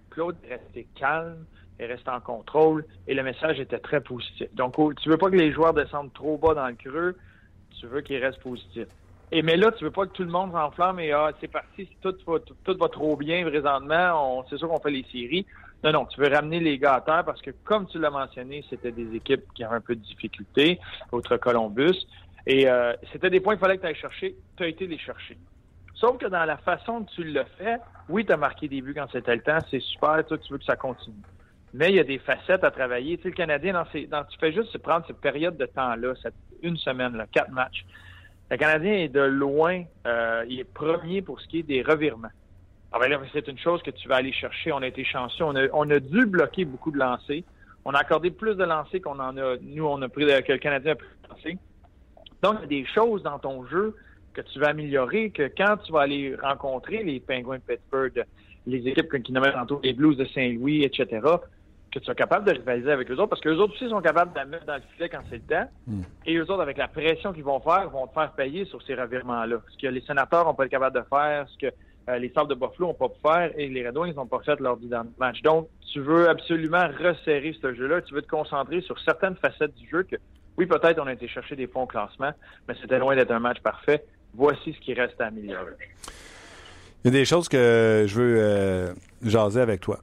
[0.10, 1.46] Claude restait calme,
[1.80, 4.48] et reste en contrôle et le message était très positif.
[4.54, 7.15] Donc, tu veux pas que les joueurs descendent trop bas dans le creux,
[7.80, 8.88] tu veux qu'ils restent positifs.
[9.32, 11.90] Et mais là, tu veux pas que tout le monde s'enflamme et ah, c'est parti,
[12.02, 15.46] tout va, tout, va trop bien présentement, c'est sûr qu'on fait les séries.
[15.84, 18.63] Non, non, tu veux ramener les gars à terre parce que, comme tu l'as mentionné,
[18.70, 20.80] c'était des équipes qui avaient un peu de difficulté,
[21.12, 22.08] autre Columbus.
[22.46, 24.36] Et euh, c'était des points qu'il fallait que tu ailles chercher.
[24.56, 25.38] Tu as été les chercher.
[25.94, 28.94] Sauf que dans la façon que tu l'as fait, oui, tu as marqué des buts
[28.96, 31.16] quand c'était le temps, c'est super, tu veux que ça continue
[31.74, 33.18] mais il y a des facettes à travailler.
[33.18, 36.13] Tu sais, le Canadien, dans ces, dans, tu fais juste prendre cette période de temps-là,
[36.22, 37.86] cette une semaine, là, quatre matchs.
[38.50, 42.30] Le Canadien est de loin, euh, il est premier pour ce qui est des revirements.
[42.92, 44.72] Ah ben c'est une chose que tu vas aller chercher.
[44.72, 45.44] On a été chanceux.
[45.44, 47.44] On a, on a dû bloquer beaucoup de lancers.
[47.84, 50.58] On a accordé plus de lancers qu'on en a, nous, on a pris, que le
[50.58, 51.58] Canadien a pris de lancers.
[52.42, 53.96] Donc, il y a des choses dans ton jeu
[54.34, 58.24] que tu vas améliorer, que quand tu vas aller rencontrer les Penguins de Pittsburgh,
[58.66, 61.20] les équipes qui nommaient tantôt les Blues de Saint-Louis, etc.,
[61.98, 64.02] que tu sois capable de rivaliser avec eux autres, parce que les autres aussi sont
[64.02, 65.70] capables de la mettre dans le filet quand c'est le temps.
[65.88, 66.02] Hmm.
[66.26, 68.96] Et eux autres, avec la pression qu'ils vont faire, vont te faire payer sur ces
[68.96, 69.58] revirements-là.
[69.70, 71.74] Ce que les sénateurs n'ont pas été capables de faire, ce que
[72.10, 74.40] euh, les Sables de Buffalo n'ont pas pu faire, et les Red Wings n'ont pas
[74.40, 75.42] fait lors du match.
[75.42, 78.02] Donc, tu veux absolument resserrer ce jeu-là.
[78.02, 80.16] Tu veux te concentrer sur certaines facettes du jeu que,
[80.58, 82.34] oui, peut-être on a été chercher des bons classements,
[82.68, 84.06] mais c'était loin d'être un match parfait.
[84.34, 85.74] Voici ce qui reste à améliorer.
[87.04, 90.00] Il y a des choses que je veux euh, jaser avec toi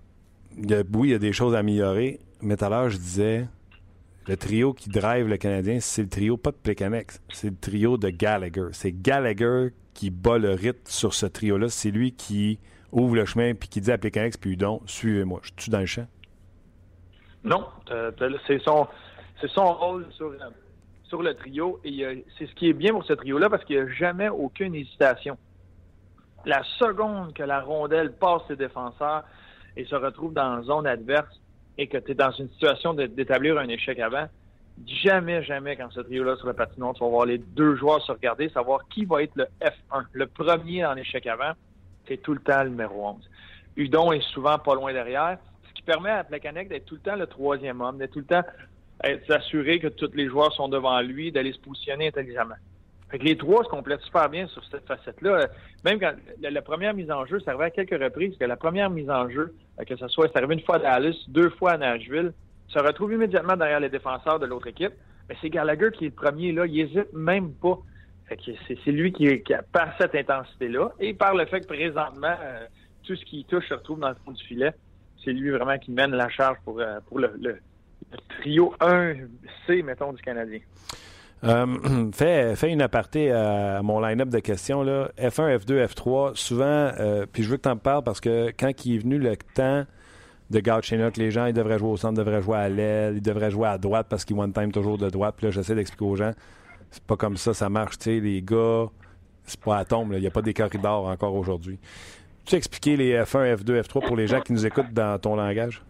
[0.56, 3.46] oui, il y a des choses à améliorer, mais tout à l'heure, je disais,
[4.26, 7.96] le trio qui drive le Canadien, c'est le trio pas de Plekanex, c'est le trio
[7.98, 8.68] de Gallagher.
[8.72, 11.68] C'est Gallagher qui bat le rythme sur ce trio-là.
[11.68, 12.58] C'est lui qui
[12.90, 15.40] ouvre le chemin puis qui dit à Plekanex puis Udon, suivez-moi.
[15.42, 16.06] Je suis dans le champ?
[17.44, 17.66] Non,
[18.46, 18.86] c'est son,
[19.48, 20.32] son rôle sur,
[21.04, 23.82] sur le trio et c'est ce qui est bien pour ce trio-là parce qu'il n'y
[23.82, 25.36] a jamais aucune hésitation.
[26.46, 29.24] La seconde que la rondelle passe ses défenseurs,
[29.76, 31.40] et se retrouve dans la zone adverse,
[31.76, 34.26] et que tu es dans une situation d'établir un échec avant,
[34.86, 38.12] jamais, jamais, quand ce trio-là sur la patinoire, tu vas voir les deux joueurs se
[38.12, 40.04] regarder, savoir qui va être le F1.
[40.12, 41.52] Le premier en échec avant,
[42.06, 43.30] c'est tout le temps le numéro 11.
[43.76, 47.16] Udon est souvent pas loin derrière, ce qui permet à Plekanec d'être tout le temps
[47.16, 48.44] le troisième homme, d'être tout le temps
[49.26, 52.54] s'assurer que tous les joueurs sont devant lui, d'aller se positionner intelligemment.
[53.10, 55.48] Fait que les trois se complètent super bien sur cette facette-là.
[55.84, 58.90] Même quand la, première mise en jeu, ça arrivait à quelques reprises que la première
[58.90, 61.76] mise en jeu, euh, que ce soit, arrivé une fois à Dallas, deux fois à
[61.78, 62.32] Nashville,
[62.68, 64.92] se retrouve immédiatement derrière les défenseurs de l'autre équipe.
[65.28, 66.66] Mais c'est Gallagher qui est le premier, là.
[66.66, 67.78] Il hésite même pas.
[68.26, 69.28] Fait que c'est lui qui,
[69.70, 72.64] par cette intensité-là et par le fait que présentement, euh,
[73.04, 74.72] tout ce qui touche se retrouve dans le fond du filet.
[75.22, 77.58] C'est lui vraiment qui mène la charge pour, euh, pour le, le,
[78.40, 80.60] trio 1C, mettons, du Canadien.
[81.44, 84.82] Euh, fais, une aparté à, mon line-up de questions.
[84.82, 85.10] Là.
[85.18, 88.70] F1, F2, F3, souvent, euh, puis je veux que tu en parles parce que quand
[88.84, 89.84] il est venu le temps
[90.50, 93.50] de que les gens ils devraient jouer au centre, devraient jouer à l'aile, ils devraient
[93.50, 95.34] jouer à droite parce qu'ils one time toujours de droite.
[95.36, 96.32] Puis là, j'essaie d'expliquer aux gens,
[96.90, 97.98] c'est pas comme ça, ça marche.
[97.98, 98.86] Tu sais, les gars,
[99.44, 101.78] c'est pas à tombe, il n'y a pas des corridors encore aujourd'hui.
[102.44, 105.82] Tu expliquer les F1, F2, F3 pour les gens qui nous écoutent dans ton langage?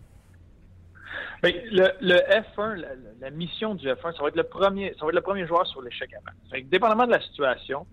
[1.43, 2.85] Ben, le, le, F1,
[3.20, 5.66] la, mission du F1, ça va être le premier, ça va être le premier joueur
[5.66, 6.62] sur l'échec avant.
[6.70, 7.87] dépendamment de la situation,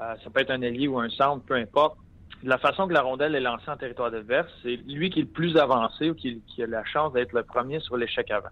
[0.00, 1.96] euh, ça peut être un ailier ou un centre, peu importe.
[2.42, 5.28] La façon que la rondelle est lancée en territoire adverse, c'est lui qui est le
[5.28, 8.48] plus avancé ou qui, a la chance d'être le premier sur l'échec avant.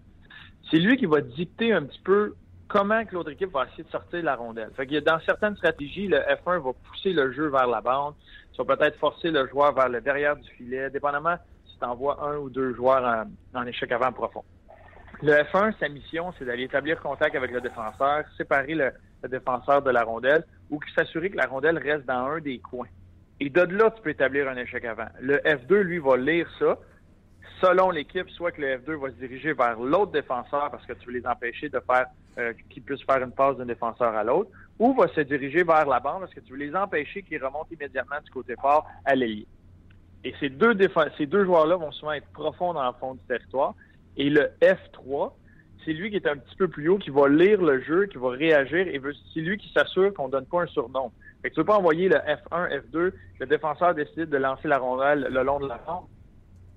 [0.69, 2.35] C'est lui qui va dicter un petit peu
[2.67, 4.69] comment que l'autre équipe va essayer de sortir la rondelle.
[4.75, 8.13] Fait qu'il dans certaines stratégies, le F1 va pousser le jeu vers la bande,
[8.55, 11.37] ça va peut-être forcer le joueur vers le derrière du filet, dépendamment
[11.79, 14.43] t'envoies un ou deux joueurs en, échec avant profond.
[15.21, 18.91] Le F1, sa mission, c'est d'aller établir contact avec le défenseur, séparer le,
[19.27, 22.87] défenseur de la rondelle ou s'assurer que la rondelle reste dans un des coins.
[23.41, 25.07] Et de là, tu peux établir un échec avant.
[25.19, 26.77] Le F2, lui, va lire ça.
[27.61, 31.07] Selon l'équipe, soit que le F2 va se diriger vers l'autre défenseur parce que tu
[31.07, 32.05] veux les empêcher de faire
[32.37, 35.85] euh, qu'ils puissent faire une passe d'un défenseur à l'autre, ou va se diriger vers
[35.85, 39.13] la bande parce que tu veux les empêcher qu'ils remontent immédiatement du côté fort à
[39.13, 39.45] l'ailier.
[40.23, 40.75] Et ces deux,
[41.17, 43.73] ces deux joueurs-là vont souvent être profonds dans le fond du territoire.
[44.17, 45.31] Et le F3,
[45.85, 48.17] c'est lui qui est un petit peu plus haut, qui va lire le jeu, qui
[48.17, 49.01] va réagir, et
[49.33, 51.11] c'est lui qui s'assure qu'on donne pas un surnom.
[51.41, 54.77] Fait que tu veux pas envoyer le F1, F2, le défenseur décide de lancer la
[54.77, 56.03] rondelle le long de la zone,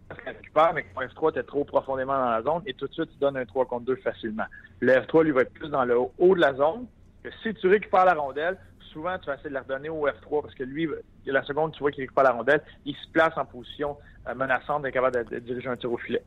[0.09, 2.93] parce qu'il récupère, mais ton F3 était trop profondément dans la zone, et tout de
[2.93, 4.47] suite, tu donnes un 3 contre 2 facilement.
[4.79, 6.87] Le F3, lui, va être plus dans le haut de la zone,
[7.25, 8.57] que si tu récupères la rondelle,
[8.93, 10.89] souvent, tu vas essayer de la redonner au F3 parce que lui,
[11.27, 13.97] la seconde, tu vois qu'il récupère la rondelle, il se place en position
[14.29, 16.23] euh, menaçante d'être capable de, diriger un tir au filet.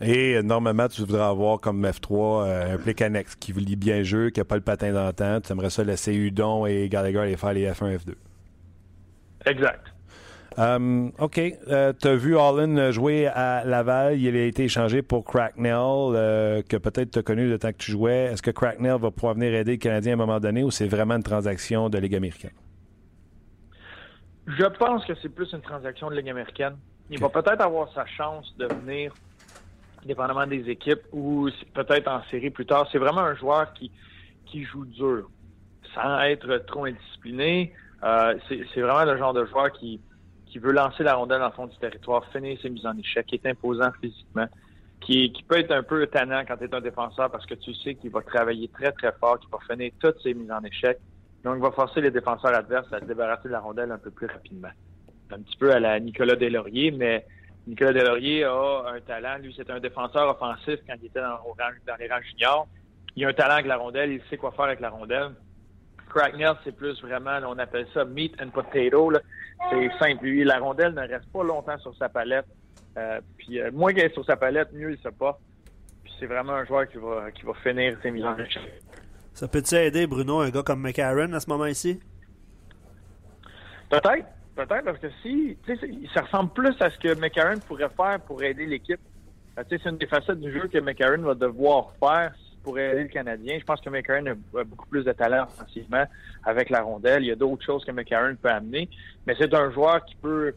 [0.00, 4.04] Et euh, normalement, tu voudrais avoir comme F3 euh, un Plecanex qui lit bien le
[4.04, 5.40] jeu, qui n'a pas le patin d'antan.
[5.40, 8.14] Tu aimerais ça laisser Udon et Gallagher aller faire les F1, F2.
[9.46, 9.92] Exact.
[10.58, 11.38] Um, OK.
[11.38, 14.18] Euh, tu as vu Allen jouer à Laval.
[14.18, 17.76] Il a été échangé pour Cracknell, euh, que peut-être tu as connu le temps que
[17.76, 18.30] tu jouais.
[18.32, 20.88] Est-ce que Cracknell va pouvoir venir aider le Canadien à un moment donné ou c'est
[20.88, 22.50] vraiment une transaction de Ligue américaine?
[24.48, 26.76] Je pense que c'est plus une transaction de Ligue américaine.
[27.08, 29.14] Il va peut-être avoir sa chance de venir,
[30.04, 32.88] dépendamment des équipes, ou peut-être en série plus tard.
[32.90, 33.92] C'est vraiment un joueur qui,
[34.46, 35.30] qui joue dur,
[35.94, 37.72] sans être trop indiscipliné.
[38.02, 40.00] Euh, c'est vraiment le genre de joueur qui,
[40.48, 43.26] qui veut lancer la rondelle dans le fond du territoire, finir ses mises en échec,
[43.26, 44.46] qui est imposant physiquement,
[45.00, 47.74] qui, qui peut être un peu tannant quand tu es un défenseur parce que tu
[47.74, 50.98] sais qu'il va travailler très, très fort, qu'il va finir toutes ses mises en échec.
[51.44, 54.10] Donc, il va forcer les défenseurs adverses à se débarrasser de la rondelle un peu
[54.10, 54.70] plus rapidement.
[55.30, 57.24] Un petit peu à la Nicolas Delaurier, mais
[57.66, 59.38] Nicolas Delaurier a un talent.
[59.38, 61.38] Lui, c'est un défenseur offensif quand il était dans,
[61.86, 62.66] dans les rangs juniors.
[63.14, 65.30] Il a un talent avec la rondelle, il sait quoi faire avec la rondelle.
[66.08, 69.12] Cracknell, c'est plus vraiment, on appelle ça meat and potato.
[69.70, 70.24] C'est simple.
[70.24, 72.46] Lui, la rondelle ne reste pas longtemps sur sa palette.
[72.96, 75.38] Euh, puis euh, moins qu'elle est sur sa palette, mieux il se pas.
[76.02, 78.82] Puis c'est vraiment un joueur qui va, qui va finir ses mises en échec.
[79.34, 82.00] Ça peut-tu aider, Bruno, un gars comme McCarron à ce moment-ci?
[83.88, 84.26] Peut-être.
[84.56, 85.56] Peut-être parce que si,
[86.12, 88.98] ça ressemble plus à ce que McCarron pourrait faire pour aider l'équipe.
[89.56, 93.08] Euh, c'est une des facettes du jeu que McCarron va devoir faire pour aider le
[93.08, 93.58] Canadien.
[93.58, 96.04] Je pense que McCarron a beaucoup plus de talent offensivement
[96.44, 97.22] avec la rondelle.
[97.22, 98.88] Il y a d'autres choses que McCarron peut amener,
[99.26, 100.54] mais c'est un joueur qui peut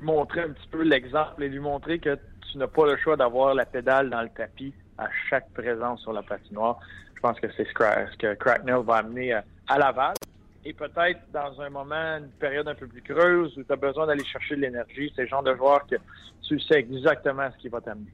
[0.00, 2.18] montrer un petit peu l'exemple et lui montrer que
[2.50, 6.12] tu n'as pas le choix d'avoir la pédale dans le tapis à chaque présence sur
[6.12, 6.78] la patinoire.
[7.14, 10.14] Je pense que c'est ce que Cracknell va amener à Laval.
[10.64, 14.06] Et peut-être dans un moment, une période un peu plus creuse où tu as besoin
[14.06, 15.94] d'aller chercher de l'énergie, c'est le genre de joueur que
[16.42, 18.10] tu sais exactement ce qu'il va t'amener.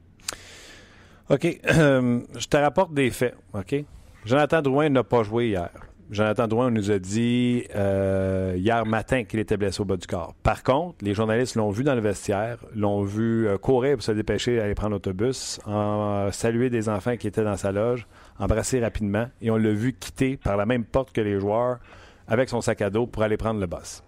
[1.33, 1.59] OK.
[1.65, 3.35] je te rapporte des faits.
[3.53, 3.75] OK?
[4.23, 5.71] Jonathan Drouin n'a pas joué hier.
[6.11, 10.35] Jonathan Drouin nous a dit euh, hier matin qu'il était blessé au bas du corps.
[10.43, 14.11] Par contre, les journalistes l'ont vu dans le vestiaire, l'ont vu euh, courir pour se
[14.11, 18.05] dépêcher d'aller prendre l'autobus, en, saluer des enfants qui étaient dans sa loge,
[18.37, 21.79] embrasser rapidement, et on l'a vu quitter par la même porte que les joueurs
[22.27, 24.03] avec son sac à dos pour aller prendre le boss.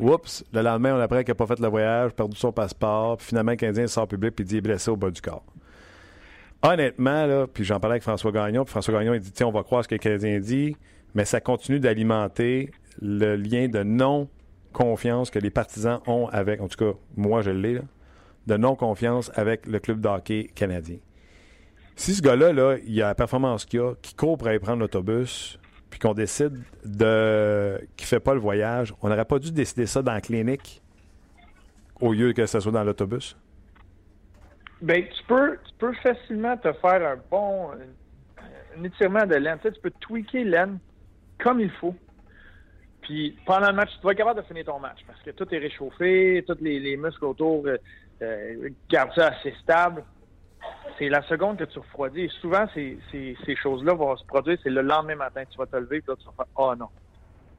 [0.00, 3.26] Oups, le lendemain, on apprend qu'il n'a pas fait le voyage, perdu son passeport, puis
[3.28, 5.44] finalement, le Canadien sort public et dit blessé au bas du corps.
[6.62, 9.52] Honnêtement, là, puis j'en parlais avec François Gagnon, puis François Gagnon, il dit, tiens, on
[9.52, 10.76] va croire ce que le Canadien dit,
[11.14, 16.76] mais ça continue d'alimenter le lien de non-confiance que les partisans ont avec, en tout
[16.76, 17.80] cas, moi, je l'ai,
[18.46, 20.98] de non-confiance avec le club de hockey canadien.
[21.96, 24.80] Si ce gars-là, là, il a la performance qu'il a, qui court pour aller prendre
[24.80, 25.58] l'autobus,
[25.90, 30.00] puis qu'on décide de qu'il fait pas le voyage, on n'aurait pas dû décider ça
[30.00, 30.80] dans la clinique
[32.00, 33.36] au lieu que ce soit dans l'autobus?
[34.82, 37.70] Ben, tu peux, tu peux facilement te faire un bon
[38.76, 39.58] un étirement de laine.
[39.58, 40.78] Tu, sais, tu peux tweaker l'aine
[41.38, 41.94] comme il faut.
[43.02, 45.52] Puis pendant le match, tu vas être capable de finir ton match parce que tout
[45.54, 47.76] est réchauffé, tous les, muscles autour euh,
[48.22, 50.04] euh, gardent ça assez stable
[50.98, 52.22] c'est la seconde que tu refroidis.
[52.22, 54.58] Et souvent, ces, ces, choses-là vont se produire.
[54.62, 55.42] C'est le lendemain matin.
[55.50, 56.88] Tu vas te lever, puis là, tu vas faire Oh non.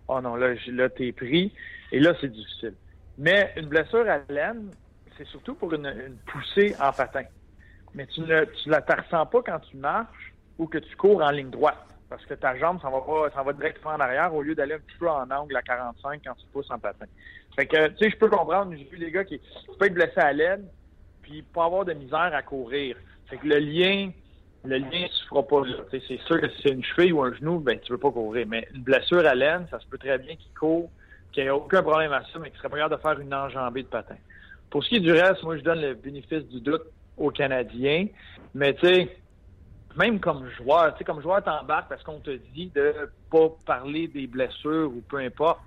[0.07, 1.53] Oh non, là, là t'es pris.
[1.91, 2.73] Et là, c'est difficile.
[3.17, 4.71] Mais une blessure à laine,
[5.17, 7.23] c'est surtout pour une, poussée en patin.
[7.93, 11.29] Mais tu ne tu la ressens pas quand tu marches ou que tu cours en
[11.29, 11.77] ligne droite.
[12.09, 14.79] Parce que ta jambe, ça va pas, va directement en arrière au lieu d'aller un
[14.79, 17.05] petit peu en angle à 45 quand tu pousses en patin.
[17.55, 18.73] Fait que, tu sais, je peux comprendre.
[18.75, 19.39] J'ai vu des gars qui,
[19.79, 20.67] peuvent être blessés à l'aine
[21.21, 22.97] puis pas avoir de misère à courir.
[23.27, 24.11] Fait que le lien,
[24.65, 25.77] le lien se fera pas là.
[25.89, 28.45] C'est sûr que si c'est une cheville ou un genou, ben tu veux pas courir.
[28.47, 30.91] Mais une blessure à l'aine, ça se peut très bien qu'il court,
[31.31, 33.83] qu'il n'y ait aucun problème à ça, mais qu'il serait pas de faire une enjambée
[33.83, 34.17] de patin.
[34.73, 36.81] Pour ce qui est du reste, moi je donne le bénéfice du doute
[37.15, 38.07] aux Canadiens.
[38.55, 39.17] Mais tu sais,
[39.95, 44.07] même comme joueur, tu sais, comme joueur, t'embarques parce qu'on te dit de pas parler
[44.07, 45.59] des blessures ou peu importe.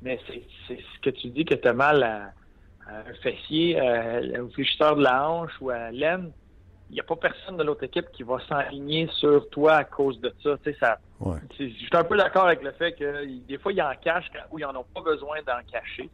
[0.00, 2.32] Mais c'est ce que tu dis que tu as mal à,
[2.90, 6.32] un fessier, euh, au fléchisseur de la hanche ou à l'aine,
[6.88, 10.18] il n'y a pas personne de l'autre équipe qui va s'aligner sur toi à cause
[10.22, 10.56] de ça.
[10.64, 10.98] Tu sais, ça
[11.58, 14.58] Je suis un peu d'accord avec le fait que des fois, ils en cachent où
[14.58, 16.08] ils n'en ont pas besoin d'en cacher.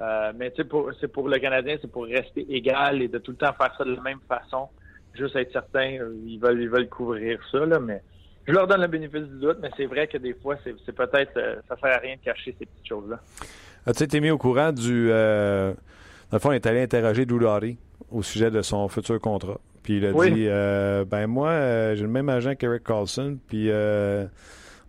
[0.00, 0.68] Euh, mais tu sais,
[1.00, 3.84] c'est pour le Canadien, c'est pour rester égal et de tout le temps faire ça
[3.84, 4.68] de la même façon.
[5.14, 8.02] Juste être certain, euh, ils veulent, ils veulent couvrir ça, là, mais
[8.46, 11.34] je leur donne le bénéfice du doute, mais c'est vrai que des fois, c'est peut-être,
[11.68, 13.20] ça sert à rien de cacher ces petites choses-là.
[13.86, 15.08] As-tu été mis au courant du,
[16.30, 17.46] dans le fond, il est allé interroger Drew
[18.10, 19.60] au sujet de son futur contrat.
[19.82, 23.70] Puis il a dit euh, Ben, moi, euh, j'ai le même agent qu'Eric Carlson, puis
[23.70, 24.26] euh,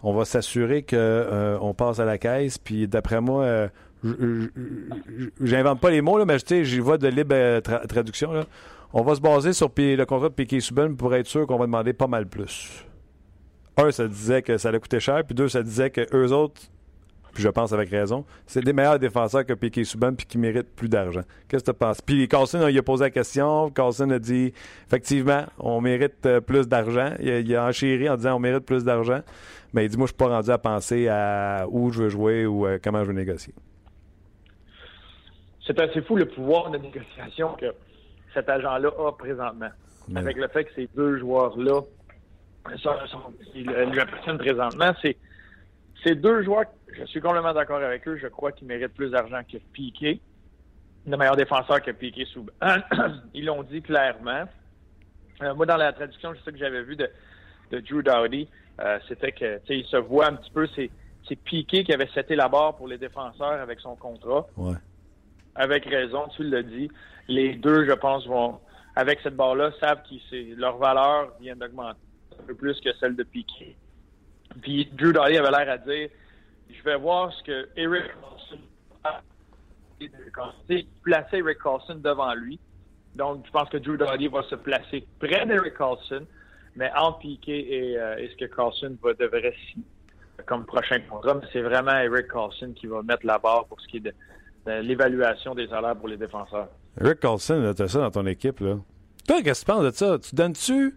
[0.02, 2.58] on va s'assurer qu'on passe à la caisse.
[2.58, 3.70] Puis d'après moi,
[5.42, 8.32] j'invente pas les mots, là, mais j'y vois de libre traduction.
[8.32, 8.46] Là.
[8.94, 11.66] On va se baser sur le contrat de Piquet Subban pour être sûr qu'on va
[11.66, 12.86] demander pas mal plus.
[13.78, 16.62] Un, ça disait que ça allait coûter cher, puis deux, ça disait que eux autres
[17.38, 20.76] puis je pense avec raison, c'est des meilleurs défenseurs que Piquet Souban puis qui méritent
[20.76, 21.22] plus d'argent.
[21.48, 22.02] Qu'est-ce que tu penses?
[22.02, 23.70] Puis Carlson, il a posé la question.
[23.70, 24.54] Carlson a dit
[24.88, 27.12] effectivement, on mérite euh, plus d'argent.
[27.20, 29.22] Il, a enchéri en disant on mérite plus d'argent.
[29.72, 32.48] Mais il dit moi, je suis pas rendu à penser à où je veux jouer
[32.48, 33.54] ou euh, comment je veux négocier.
[35.68, 37.74] C'est assez fou le pouvoir de négociation que
[38.34, 39.70] cet agent-là a présentement.
[40.16, 41.82] Avec le fait que ces deux joueurs-là
[43.56, 45.18] lui appartiennent présentement, c'est
[46.04, 46.66] ces deux joueurs
[46.98, 48.18] je suis complètement d'accord avec eux.
[48.18, 50.20] Je crois qu'ils méritent plus d'argent que Piqué.
[51.06, 52.46] Le meilleur défenseur que Piqué sous.
[53.34, 54.46] Ils l'ont dit clairement.
[55.42, 57.10] Euh, moi, dans la traduction, je sais que j'avais vu de,
[57.72, 58.48] Drew Dowdy,
[58.82, 60.90] euh, c'était que il se voit un petit peu, c'est,
[61.44, 64.48] Piqué qui avait seté la barre pour les défenseurs avec son contrat.
[65.58, 66.90] Avec raison, tu l'as dit.
[67.28, 68.60] Les deux, je pense, vont,
[68.96, 72.00] avec cette barre-là, savent que leur valeur vient d'augmenter
[72.40, 73.76] un peu plus que celle de Piqué.
[74.62, 76.10] Puis Drew Dowdy avait l'air à dire
[76.70, 78.60] je vais voir ce que Eric Carlson
[79.04, 79.22] a
[81.04, 82.60] placer Eric Carlson devant lui.
[83.16, 86.26] Donc, je pense que Drew Doughty va se placer près d'Eric Carlson,
[86.76, 89.86] mais entre Piquet et, euh, ce que Carlson va, devrait signer
[90.46, 91.42] comme prochain contrat.
[91.52, 94.14] c'est vraiment Eric Carlson qui va mettre la barre pour ce qui est de,
[94.82, 96.68] l'évaluation des salaires pour les défenseurs.
[97.00, 98.60] Eric Carlson, tu as ça dans ton équipe.
[98.60, 98.78] Là.
[99.28, 100.18] Toi, qu'est-ce que tu penses de ça?
[100.20, 100.96] Tu donnes-tu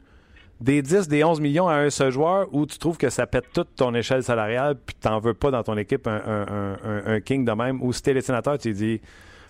[0.61, 3.53] des 10, des 11 millions à un seul joueur ou tu trouves que ça pète
[3.53, 7.53] toute ton échelle salariale puis tu n'en veux pas dans ton équipe un, king de
[7.53, 7.83] même?
[7.83, 9.01] Ou si t'es les sénateurs, tu dis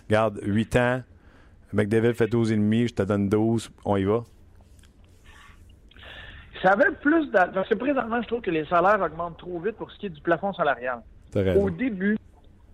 [0.09, 1.03] regarde, 8 ans,
[1.73, 4.23] McDavid fait 12,5, je te donne 12, on y va?
[6.61, 7.29] Ça avait plus.
[7.31, 10.09] Parce que présentement, je trouve que les salaires augmentent trop vite pour ce qui est
[10.09, 11.01] du plafond salarial.
[11.57, 12.17] Au début,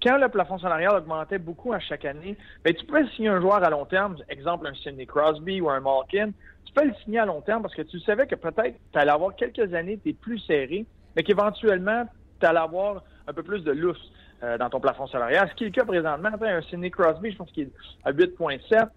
[0.08, 3.62] quand le plafond salarial augmentait beaucoup à chaque année, ben, tu pouvais signer un joueur
[3.62, 6.32] à long terme, exemple un Sidney Crosby ou un Malkin,
[6.66, 9.12] tu peux le signer à long terme parce que tu savais que peut-être tu allais
[9.12, 10.86] avoir quelques années, tu es plus serré,
[11.16, 12.05] mais qu'éventuellement,
[12.39, 14.12] tu allais avoir un peu plus de lousse
[14.43, 15.49] euh, dans ton plafond salarial.
[15.49, 17.72] Ce qui est le cas présentement, un Sidney Crosby, je pense qu'il est
[18.05, 18.88] à 8,7.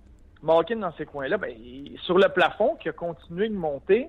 [0.43, 1.53] Malkin dans ces coins-là, ben,
[2.05, 4.09] sur le plafond qui a continué de monter,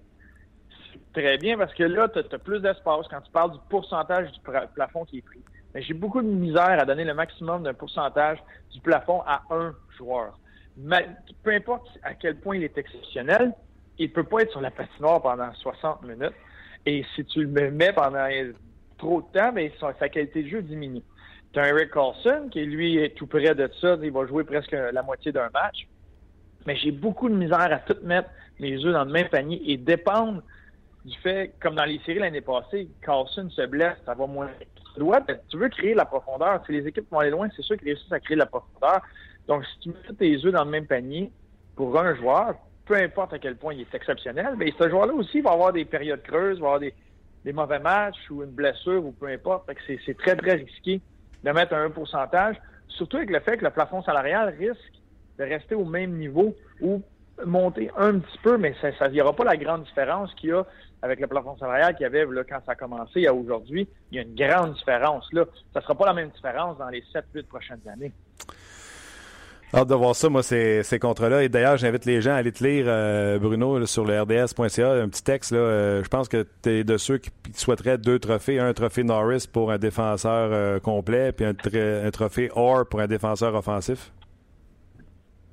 [0.92, 4.32] c'est très bien parce que là, tu as, plus d'espace quand tu parles du pourcentage
[4.32, 4.40] du
[4.76, 5.42] plafond qui est pris.
[5.74, 8.40] Mais j'ai beaucoup de misère à donner le maximum d'un pourcentage
[8.74, 10.38] du plafond à un joueur.
[11.44, 13.54] Peu importe à quel point il est exceptionnel,
[13.98, 16.36] il peut pas être sur la patinoire pendant 60 minutes.
[16.86, 18.28] Et si tu le mets pendant
[18.98, 21.04] trop de temps, mais ben, sa, qualité de jeu diminue.
[21.54, 23.98] Tu as Eric Carlson qui, lui, est tout près de ça.
[24.02, 25.88] Il va jouer presque la moitié d'un match.
[26.66, 29.78] Mais j'ai beaucoup de misère à tout mettre mes œufs dans le même panier et
[29.78, 30.42] dépendre
[31.04, 34.50] du fait, comme dans les séries l'année passée, Carlson se blesse, ça va moins.
[34.96, 35.04] Tu,
[35.50, 36.64] tu veux créer la profondeur.
[36.66, 39.02] Si les équipes vont aller loin, c'est sûr qu'ils réussissent à créer de la profondeur.
[39.48, 41.32] Donc, si tu mets tes œufs dans le même panier,
[41.76, 45.42] pour un joueur, peu importe à quel point il est exceptionnel, mais ce joueur-là aussi
[45.42, 46.94] va avoir des périodes creuses, va avoir des,
[47.54, 49.70] mauvais matchs ou une blessure ou peu importe.
[49.88, 51.02] c'est très, très risqué
[51.44, 52.56] de mettre un pourcentage,
[52.88, 54.94] surtout avec le fait que le plafond salarial risque
[55.40, 57.02] de rester au même niveau ou
[57.46, 60.66] monter un petit peu, mais ça n'y aura pas la grande différence qu'il y a
[61.02, 63.88] avec le plafond salarial qu'il y avait là, quand ça a commencé à aujourd'hui.
[64.12, 65.28] Il y a une grande différence.
[65.34, 65.46] Là.
[65.74, 68.12] Ça ne sera pas la même différence dans les 7-8 prochaines années.
[69.74, 71.44] Hâte de voir ça, moi, ces, ces contrats-là.
[71.44, 75.08] Et d'ailleurs, j'invite les gens à aller te lire, euh, Bruno, sur le RDS.ca, un
[75.08, 75.52] petit texte.
[75.52, 78.60] Là, euh, je pense que tu es de ceux qui souhaiteraient deux trophées.
[78.60, 83.08] Un trophée Norris pour un défenseur euh, complet, puis un, un, trophée Orr pour un
[83.08, 84.12] défenseur offensif.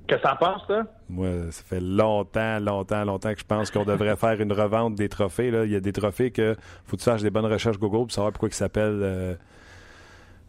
[0.08, 0.84] Que t'en penses, ça?
[1.10, 5.08] Moi, ça fait longtemps, longtemps, longtemps que je pense qu'on devrait faire une revente des
[5.08, 5.50] trophées.
[5.50, 5.64] Là.
[5.64, 6.56] Il y a des trophées que
[6.86, 9.36] faut que tu fasses des bonnes recherches Google pour savoir pourquoi ils s'appellent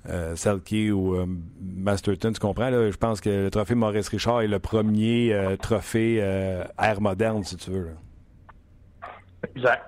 [0.07, 1.25] euh, Selkie ou euh,
[1.61, 2.69] Masterton, tu comprends?
[2.69, 2.89] Là?
[2.89, 7.43] Je pense que le trophée Maurice Richard est le premier euh, trophée euh, ère moderne,
[7.43, 7.89] si tu veux.
[9.55, 9.83] Exact.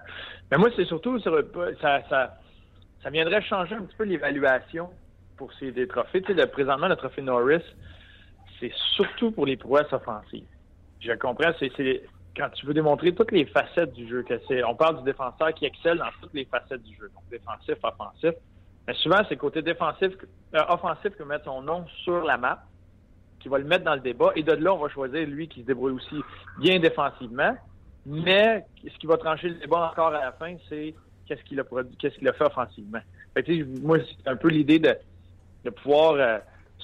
[0.51, 2.37] Mais moi, c'est surtout, ça, ça,
[3.01, 4.89] ça viendrait changer un petit peu l'évaluation
[5.37, 6.21] pour ces des trophées.
[6.21, 7.63] Tu sais, présentement, le trophée Norris,
[8.61, 10.45] c'est surtout pour les prouesses offensives.
[11.01, 11.71] Je comprends, c'est
[12.37, 15.65] quand tu veux démontrer toutes les facettes du jeu, que on parle du défenseur qui
[15.65, 18.31] excelle dans toutes les facettes du jeu, donc défensif, offensif.
[18.87, 20.13] Mais souvent, c'est côté défensif,
[20.55, 22.63] euh, offensif va mettre son nom sur la map,
[23.39, 24.31] qui va le mettre dans le débat.
[24.35, 26.21] Et de là, on va choisir lui qui se débrouille aussi
[26.59, 27.55] bien défensivement.
[28.05, 30.95] Mais ce qui va trancher le débat encore à la fin, c'est
[31.27, 32.99] qu'est-ce qu'il a fait offensivement.
[33.81, 34.95] moi, c'est un peu l'idée de,
[35.63, 36.39] de pouvoir euh,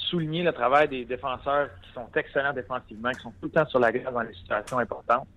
[0.09, 3.79] souligner le travail des défenseurs qui sont excellents défensivement, qui sont tout le temps sur
[3.79, 5.27] la glace dans les situations importantes.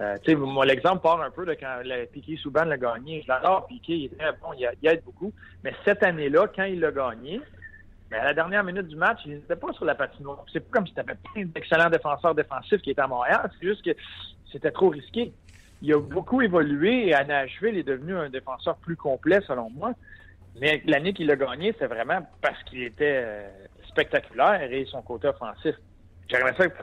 [0.00, 3.22] Euh, moi, l'exemple part un peu de quand le Piqué Souban l'a gagné.
[3.22, 5.32] Je l'adore, Piqué, il est bon, il, aide beaucoup.
[5.62, 7.40] Mais cette année-là, quand il l'a gagné,
[8.10, 10.42] mais à la dernière minute du match, il n'était pas sur la patinoire.
[10.52, 13.50] C'est pas comme si tu avais plein d'excellents défenseurs défensifs qui étaient à Montréal.
[13.60, 13.90] C'est juste que
[14.50, 15.32] c'était trop risqué.
[15.82, 19.70] Il a beaucoup évolué et à Nashville, il est devenu un défenseur plus complet, selon
[19.70, 19.92] moi.
[20.60, 23.48] Mais l'année qu'il a gagné, c'est vraiment parce qu'il était euh,
[23.90, 25.74] spectaculaire et son côté offensif.
[26.28, 26.82] J'aimerais ça que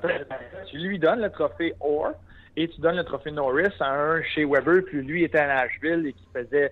[0.70, 2.12] tu lui donnes le trophée Orr,
[2.58, 6.08] et tu donnes le trophée Norris à un chez Weber, puis lui était à Nashville
[6.08, 6.72] et qui faisait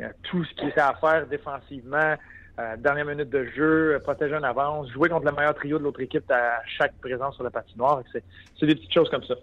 [0.00, 2.14] euh, tout ce qui était à faire défensivement,
[2.58, 5.84] euh, dernière minute de jeu, euh, protéger en avance, jouer contre le meilleur trio de
[5.84, 8.02] l'autre équipe à chaque présence sur la patinoire.
[8.12, 9.34] C'est des petites choses comme ça.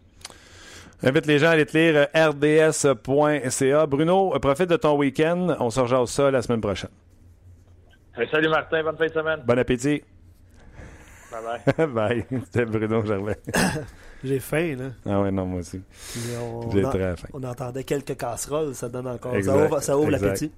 [1.03, 3.85] J'invite les gens à aller te lire rds.ca.
[3.85, 5.55] Bruno, profite de ton week-end.
[5.59, 6.89] On se rejoint ça la semaine prochaine.
[8.31, 9.41] salut Martin, bonne fin de semaine.
[9.45, 10.01] Bon appétit.
[11.41, 11.87] Bye bye.
[11.93, 12.25] bye.
[12.45, 13.39] C'était Bruno Gervais.
[14.23, 14.85] J'ai faim, là.
[15.05, 15.81] Ah ouais, non, moi aussi.
[16.71, 17.27] J'ai très faim.
[17.33, 19.33] On entendait quelques casseroles, ça donne encore.
[19.43, 20.51] ça ouvre, ça ouvre l'appétit.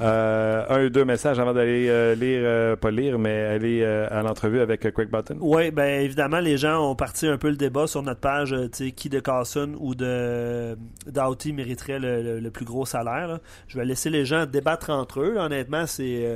[0.00, 4.22] Euh, un ou deux messages avant d'aller euh, lire, euh, pas lire, mais aller à
[4.22, 5.36] l'entrevue avec Quick Button.
[5.40, 8.54] Oui, bien évidemment, les gens ont parti un peu le débat sur notre page,
[8.96, 10.76] qui de Carson ou de
[11.06, 13.38] Doughty mériterait le, plus gros salaire.
[13.68, 15.36] Je vais laisser les gens débattre entre eux.
[15.36, 16.26] Honnêtement, c'est.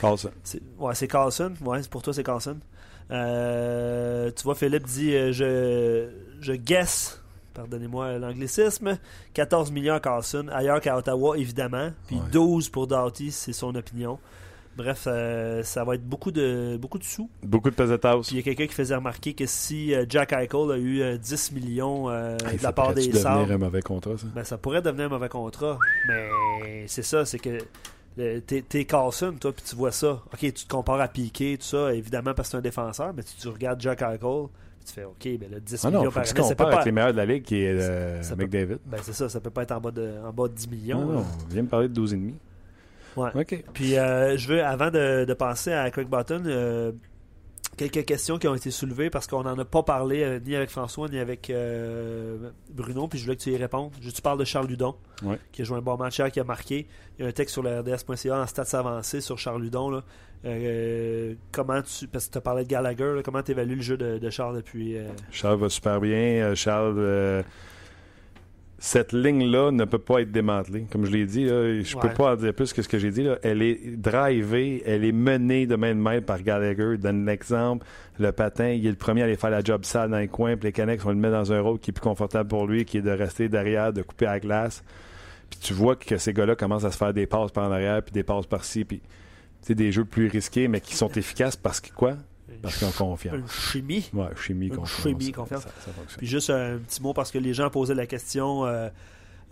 [0.00, 0.30] Carlson.
[0.78, 1.52] Ouais, c'est Carlson.
[1.64, 2.56] Ouais, pour toi, c'est Carlson.
[3.10, 6.08] Euh, tu vois, Philippe dit euh, je,
[6.40, 8.98] je guess, pardonnez-moi l'anglicisme,
[9.34, 11.90] 14 millions à Carlson, ailleurs qu'à Ottawa, évidemment.
[12.06, 14.18] Puis 12 pour Doughty, c'est son opinion.
[14.76, 17.30] Bref, euh, ça va être beaucoup de, beaucoup de sous.
[17.44, 18.18] Beaucoup de pesetas.
[18.22, 21.52] Puis il y a quelqu'un qui faisait remarquer que si Jack Eichel a eu 10
[21.52, 23.18] millions de la part des Sabres...
[23.20, 24.26] Ça devenir un mauvais contrat, ça?
[24.34, 25.78] Ben, ça pourrait devenir un mauvais contrat.
[26.08, 27.58] Mais c'est ça, c'est que
[28.16, 30.22] T'es Carlson, toi, puis tu vois ça.
[30.32, 33.22] Ok, tu te compares à Piqué, tout ça, évidemment, parce que c'est un défenseur, mais
[33.22, 34.46] tu, regardes Jack Eichel,
[34.86, 36.32] tu fais OK, ben là, 10 ah millions non, par année.
[36.32, 38.78] Tu compares avec les meilleurs de la ligue qui est euh, McDavid.
[38.86, 41.00] Ben c'est ça, ça peut pas être en bas de, en bas de 10 millions.
[41.00, 42.34] Non, non, viens me parler de 12,5.
[43.16, 43.30] Ouais.
[43.34, 43.64] OK.
[43.72, 46.92] Puis euh, je veux, avant de, de passer à Button, euh,
[47.76, 50.70] quelques questions qui ont été soulevées parce qu'on n'en a pas parlé euh, ni avec
[50.70, 53.92] François ni avec euh, Bruno, puis je voulais que tu y répondes.
[54.00, 55.38] Je, tu parles de Charles Ludon, Ouais.
[55.52, 56.86] qui a joué un bon match hier, qui a marqué.
[57.18, 59.90] Il y a un texte sur le RDS.ca en stats avancés sur Charles Ludon.
[59.90, 60.02] Là.
[60.46, 63.82] Euh, comment tu, parce que tu as parlé de Gallagher, là, comment tu évalues le
[63.82, 64.96] jeu de, de Charles depuis.
[64.98, 66.54] euh, Charles va super bien.
[66.54, 67.42] Charles, euh,
[68.86, 70.84] cette ligne-là ne peut pas être démantelée.
[70.92, 72.12] Comme je l'ai dit, là, je peux Ouais.
[72.12, 73.22] pas en dire plus que ce que j'ai dit.
[73.22, 73.38] là.
[73.42, 76.90] Elle est drivée, elle est menée de main de main par Gallagher.
[76.92, 77.86] Il donne l'exemple.
[78.18, 80.56] Le patin, il est le premier à aller faire la job sale dans les coins.
[80.58, 82.84] Puis les Canucks, on le met dans un rôle qui est plus confortable pour lui,
[82.84, 84.84] qui est de rester derrière, de couper à la glace.
[85.48, 88.02] Puis tu vois que ces gars-là commencent à se faire des passes par en arrière,
[88.02, 89.06] puis des passes par-ci, puis tu
[89.68, 92.16] sais, des jeux plus risqués, mais qui sont efficaces parce que quoi?
[92.64, 93.34] Parce qu'ils ont confiance.
[93.36, 94.10] une chimie.
[94.12, 95.02] Ouais, chimie, Une confiance.
[95.02, 95.62] chimie, confiance.
[95.62, 95.90] Ça.
[96.18, 98.66] Puis juste un petit mot parce que les gens posaient la question.
[98.66, 98.88] euh,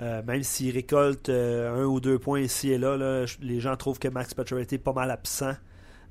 [0.01, 3.77] euh, même s'il récolte euh, un ou deux points ici et là, là, les gens
[3.77, 5.53] trouvent que Max Pacioretty est pas mal absent.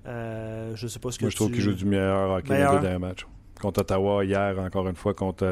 [0.05, 2.53] Je sais pas ce que Moi, je trouve tu- qu'il joue du meilleur hockey dans
[2.53, 2.71] Meilleur.
[2.73, 3.25] les deux derniers matchs.
[3.59, 5.45] Contre Ottawa, hier, encore une fois, contre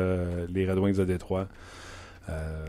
[0.49, 1.47] les Red Wings de Détroit.
[2.29, 2.65] Euh,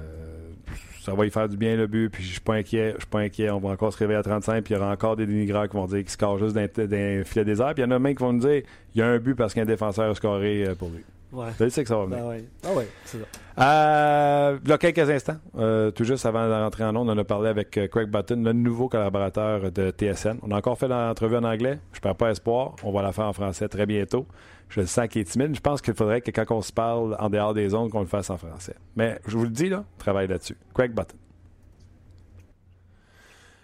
[1.00, 2.92] ça va y faire du bien le but, puis je suis pas inquiet.
[2.94, 3.50] Je suis pas inquiet.
[3.50, 5.76] On va encore se réveiller à 35, puis il y aura encore des dénigreurs qui
[5.76, 7.74] vont dire qu'il score juste d'un filet désert.
[7.74, 8.62] Puis il y en a même qui vont nous dire
[8.94, 11.02] il y a un but parce qu'un défenseur a scoré euh, pour lui.
[11.32, 11.46] Ouais.
[11.58, 12.18] Je sais que ça va venir.
[12.18, 12.44] Ben ouais.
[12.64, 13.24] Ah ouais, c'est ça.
[13.62, 17.48] Euh, là, quelques instants, euh, tout juste avant de rentrer en ondes, on a parlé
[17.48, 20.38] avec Craig Button, le nouveau collaborateur de TSN.
[20.42, 21.78] On a encore fait l'entrevue en anglais.
[21.92, 22.74] Je perds pas espoir.
[22.82, 24.26] On va la faire en français très bientôt.
[24.70, 25.54] Je le sens qu'il est timide.
[25.54, 28.06] Je pense qu'il faudrait que quand on se parle en dehors des ondes, qu'on le
[28.06, 28.76] fasse en français.
[28.96, 30.56] Mais je vous le dis, là, travaille là-dessus.
[30.72, 31.16] Craig Button.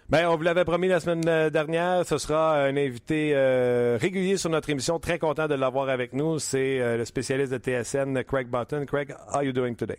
[0.09, 4.37] Ben, on vous l'avait promis la semaine euh, dernière, ce sera un invité euh, régulier
[4.37, 4.99] sur notre émission.
[4.99, 6.39] Très content de l'avoir avec nous.
[6.39, 8.85] C'est euh, le spécialiste de TSN, Craig Button.
[8.85, 9.97] Craig, how are you doing today?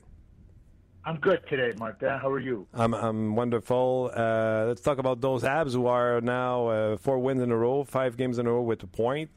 [1.06, 2.18] I'm good today, Martin.
[2.22, 2.66] How are you?
[2.74, 4.10] I'm, I'm wonderful.
[4.14, 7.84] Uh, let's talk about those Abs who are now uh, four wins in a row,
[7.84, 9.30] five games in a row with a point.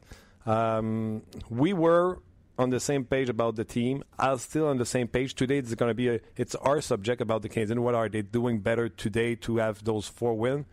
[0.46, 2.20] Um, we were
[2.58, 4.04] on the same page about the team.
[4.18, 5.34] I'm still on the same page.
[5.34, 7.78] Today it's going to be a, it's our subject about the Canadiens.
[7.78, 10.66] What are they doing better today to have those four wins?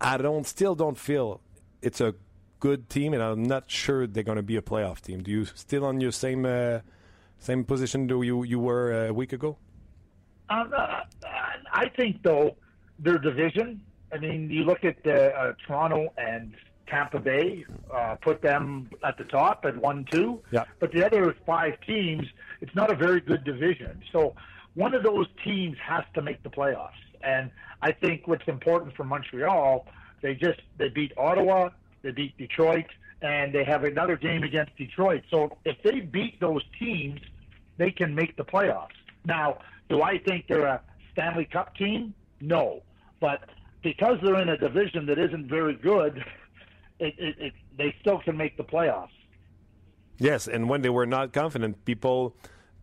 [0.00, 1.40] I don't still don't feel
[1.82, 2.14] it's a
[2.60, 5.22] good team, and I'm not sure they're going to be a playoff team.
[5.22, 6.80] Do you still on your same uh,
[7.38, 9.56] same position do you you were a week ago?
[10.50, 11.00] Um, uh,
[11.72, 12.56] I think, though,
[12.98, 13.82] their division.
[14.12, 16.54] I mean, you look at uh, uh, Toronto and
[16.88, 20.40] Tampa Bay, uh, put them at the top at one, two.
[20.50, 20.64] Yeah.
[20.80, 22.26] But the other five teams,
[22.60, 24.02] it's not a very good division.
[24.12, 24.34] So
[24.74, 26.90] one of those teams has to make the playoffs.
[27.22, 27.50] And
[27.82, 29.86] I think what's important for Montreal,
[30.22, 31.70] they just they beat Ottawa,
[32.02, 32.86] they beat Detroit,
[33.22, 35.22] and they have another game against Detroit.
[35.30, 37.20] So if they beat those teams,
[37.76, 38.88] they can make the playoffs.
[39.24, 39.58] Now,
[39.88, 40.80] do I think they're a
[41.12, 42.14] Stanley Cup team?
[42.40, 42.82] No.
[43.20, 43.48] But
[43.82, 46.24] because they're in a division that isn't very good,
[46.98, 49.08] it, it, it, they still can make the playoffs.
[50.18, 52.34] Yes, and when they were not confident, people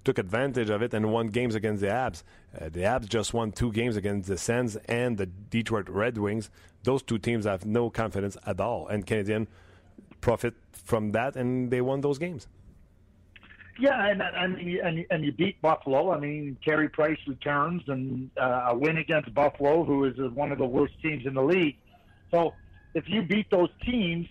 [0.06, 2.24] took advantage of it and won games against the Abs.
[2.60, 6.50] Uh, the Abs just won two games against the Sens and the Detroit Red Wings.
[6.84, 9.48] Those two teams have no confidence at all, and Canadian
[10.22, 12.48] profit from that, and they won those games.
[13.78, 16.12] Yeah, and and you- and you- and you beat Buffalo.
[16.14, 20.58] I mean, Carey Price returns and uh, a win against Buffalo, who is one of
[20.60, 21.76] the worst teams in the league.
[22.32, 22.54] So,
[22.96, 24.28] if you beat those teams,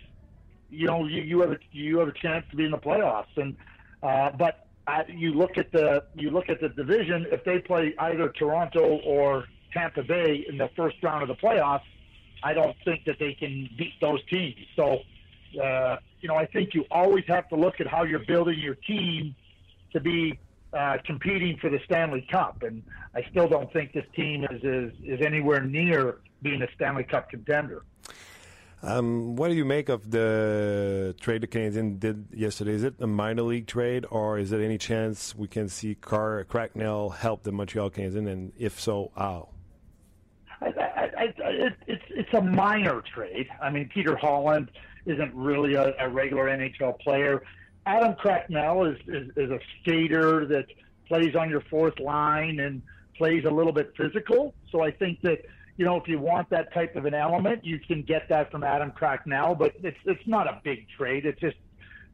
[0.70, 3.36] you know you, you have a you have a chance to be in the playoffs.
[3.36, 3.56] And
[4.02, 7.26] uh, but uh, you look at the you look at the division.
[7.30, 11.86] If they play either Toronto or Tampa Bay in the first round of the playoffs,
[12.42, 14.56] I don't think that they can beat those teams.
[14.74, 14.98] So
[15.62, 18.74] uh, you know, I think you always have to look at how you're building your
[18.74, 19.36] team
[19.92, 20.38] to be
[20.72, 22.62] uh, competing for the Stanley Cup.
[22.62, 22.82] And
[23.14, 27.30] I still don't think this team is, is, is anywhere near being a Stanley Cup
[27.30, 27.84] contender.
[28.86, 32.72] Um, what do you make of the trade the Canadian did yesterday?
[32.72, 36.44] Is it a minor league trade, or is there any chance we can see Car
[36.44, 38.28] Cracknell help the Montreal Canadiens?
[38.30, 39.48] And if so, how?
[40.60, 43.48] I, I, I, it, it's it's a minor trade.
[43.62, 44.70] I mean, Peter Holland
[45.06, 47.42] isn't really a, a regular NHL player.
[47.86, 50.66] Adam Cracknell is, is is a skater that
[51.08, 52.82] plays on your fourth line and
[53.16, 54.54] plays a little bit physical.
[54.70, 55.40] So I think that
[55.76, 58.62] you know if you want that type of an element, you can get that from
[58.62, 59.54] Adam Cracknell.
[59.54, 61.26] But it's it's not a big trade.
[61.26, 61.56] It's just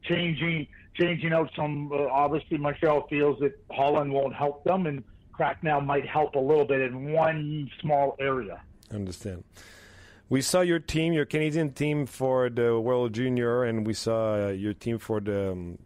[0.05, 1.91] changing changing out some.
[1.93, 6.65] Uh, obviously, Montreal feels that Holland won't help them, and Cracknell might help a little
[6.65, 8.61] bit in one small area.
[8.91, 9.45] I Understand.
[10.29, 14.49] We saw your team, your Canadian team for the World Junior, and we saw uh,
[14.51, 15.79] your team for the um,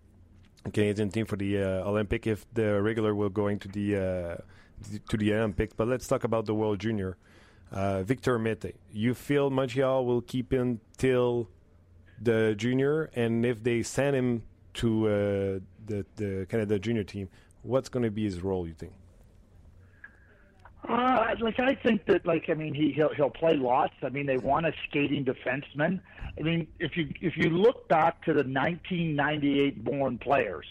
[0.72, 2.26] Canadian team for the uh, Olympic.
[2.26, 4.36] If the regular will going to the uh,
[5.08, 7.16] to the Olympics, but let's talk about the World Junior.
[7.74, 11.48] Uh, Victor Mete, you feel Montreal will keep him till
[12.22, 14.44] the junior, and if they send him
[14.74, 15.10] to uh,
[15.84, 17.28] the the Canada junior team,
[17.62, 18.64] what's going to be his role?
[18.68, 18.92] You think?
[20.88, 23.94] Uh, like I think that, like I mean, he he'll he'll play lots.
[24.04, 25.98] I mean, they want a skating defenseman.
[26.38, 30.66] I mean, if you if you look back to the 1998 born players,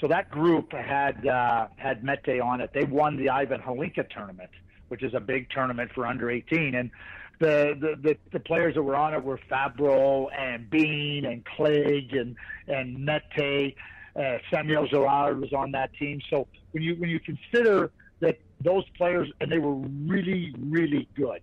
[0.00, 2.70] so that group had uh, had Mete on it.
[2.72, 4.50] They won the Ivan Hlinka tournament,
[4.90, 6.90] which is a big tournament for under 18, and
[7.38, 12.14] the, the, the, the players that were on it were Fabro and Bean and Clegg
[12.14, 12.36] and
[12.68, 13.76] and Mete.
[14.14, 16.20] Uh, Samuel Gerard was on that team.
[16.28, 21.40] So when you when you consider that those players and they were really really good.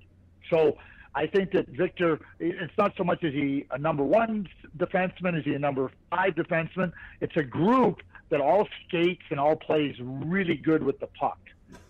[0.52, 0.78] So
[1.16, 5.46] I think that Victor, it's not so much is he a number one defenseman, is
[5.46, 6.92] he a number five defenseman?
[7.22, 11.40] It's a group that all skates and all plays really good with the puck.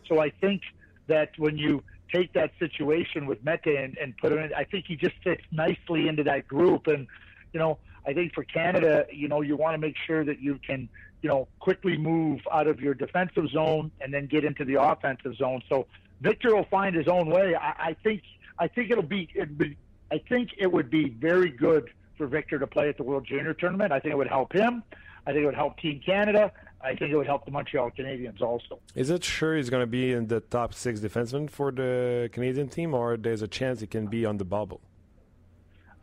[0.07, 0.61] So I think
[1.07, 1.83] that when you
[2.13, 5.43] take that situation with Mete and, and put him in, I think he just fits
[5.51, 6.87] nicely into that group.
[6.87, 7.07] And,
[7.53, 10.59] you know, I think for Canada, you know, you want to make sure that you
[10.65, 10.87] can,
[11.21, 15.35] you know, quickly move out of your defensive zone and then get into the offensive
[15.35, 15.61] zone.
[15.67, 15.87] So
[16.21, 17.55] Victor will find his own way.
[17.55, 18.21] I, I think
[18.59, 19.77] I think it'll be, be
[20.11, 23.53] I think it would be very good for Victor to play at the World Junior
[23.53, 23.91] Tournament.
[23.91, 24.83] I think it would help him.
[25.25, 26.51] I think it would help Team Canada.
[26.81, 28.79] I think it would help the Montreal Canadiens also.
[28.95, 32.69] Is it sure he's going to be in the top six defensemen for the Canadian
[32.69, 34.81] team, or there's a chance he can be on the bubble?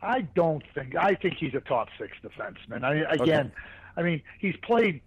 [0.01, 0.95] I don't think.
[0.95, 2.83] I think he's a top six defenseman.
[2.83, 3.51] I, again, okay.
[3.97, 5.01] I mean, he's played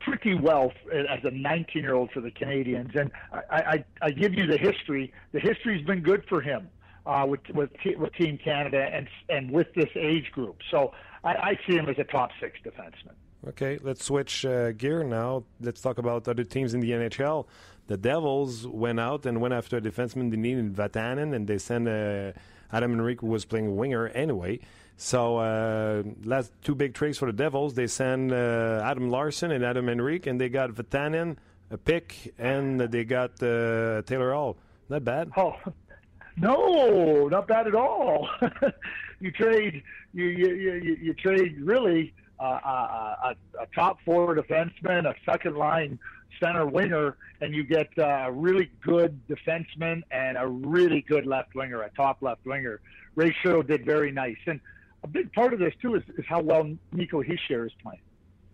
[0.00, 4.34] pretty well as a 19 year old for the Canadians, and I, I, I give
[4.34, 5.12] you the history.
[5.32, 6.68] The history's been good for him
[7.06, 10.56] uh, with with with Team Canada and and with this age group.
[10.70, 13.14] So I, I see him as a top six defenseman.
[13.48, 15.44] Okay, let's switch uh, gear now.
[15.60, 17.46] Let's talk about other teams in the NHL.
[17.86, 21.88] The Devils went out and went after a defenseman they needed Vatanen, and they sent
[21.88, 22.32] uh,
[22.70, 24.60] Adam Henrique, who was playing a winger anyway.
[24.98, 27.72] So uh, last two big trades for the Devils.
[27.72, 31.36] They sent uh, Adam Larson and Adam Henrique, and they got Vatanen,
[31.70, 34.58] a pick, and they got uh, Taylor Hall.
[34.90, 35.30] Not bad.
[35.38, 35.56] Oh,
[36.36, 38.28] no, not bad at all.
[39.20, 39.82] you trade
[40.12, 43.26] you you you, you trade really uh, a,
[43.58, 45.98] a, a top four defenseman, a second line
[46.38, 51.82] center winger, and you get a really good defenseman and a really good left winger,
[51.82, 52.80] a top left winger.
[53.14, 54.60] Ray Shero did very nice, and
[55.02, 58.00] a big part of this too is, is how well Nico Hischier is playing.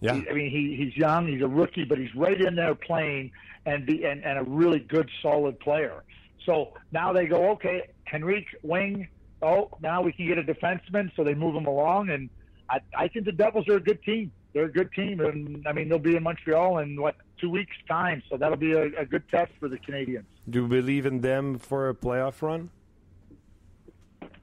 [0.00, 2.74] Yeah, he, I mean he he's young, he's a rookie, but he's right in there
[2.74, 3.32] playing
[3.64, 6.02] and be and, and a really good solid player.
[6.44, 9.08] So now they go, okay, Henrique wing.
[9.42, 12.30] Oh, now we can get a defenseman, so they move him along, and
[12.68, 14.32] I, I think the Devils are a good team.
[14.52, 17.76] They're a good team, and I mean they'll be in Montreal in what two weeks'
[17.88, 20.26] time, so that'll be a, a good test for the Canadians.
[20.48, 22.70] Do you believe in them for a playoff run?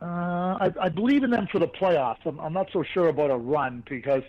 [0.01, 2.25] Uh, I, I believe in them for the playoffs.
[2.25, 4.23] I'm, I'm not so sure about a run because,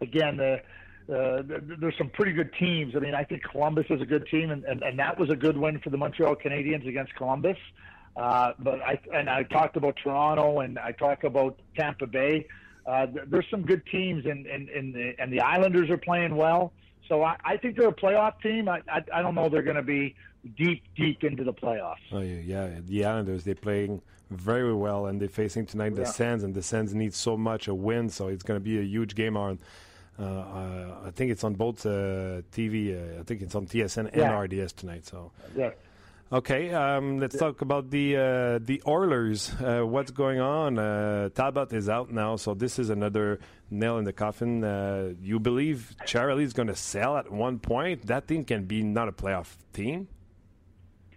[0.00, 0.60] again, the,
[1.08, 1.42] uh,
[1.80, 2.94] there's some pretty good teams.
[2.96, 5.36] I mean, I think Columbus is a good team, and, and, and that was a
[5.36, 7.56] good win for the Montreal Canadiens against Columbus.
[8.16, 12.46] Uh, but I and I talked about Toronto, and I talked about Tampa Bay.
[12.86, 16.72] Uh, there's some good teams, and and and the, and the Islanders are playing well.
[17.08, 18.68] So I, I think they're a playoff team.
[18.68, 20.14] I I, I don't know they're going to be
[20.56, 21.96] deep deep into the playoffs.
[22.12, 22.80] Oh yeah, yeah.
[22.86, 26.08] The Islanders they're playing very well, and they're facing tonight the yeah.
[26.08, 28.82] Sens, and the Sens need so much a win, so it's going to be a
[28.82, 29.58] huge game on.
[30.18, 32.94] Uh, uh, I think it's on both uh, TV.
[32.94, 34.38] Uh, I think it's on TSN and yeah.
[34.38, 35.06] RDS tonight.
[35.06, 35.70] So yeah.
[36.32, 39.50] Okay, um, let's talk about the uh, the Oilers.
[39.60, 40.78] Uh, what's going on?
[40.78, 44.62] Uh, Talbot is out now, so this is another nail in the coffin.
[44.62, 48.06] Uh, you believe Charlie is going to sell at one point?
[48.06, 50.06] That team can be not a playoff team.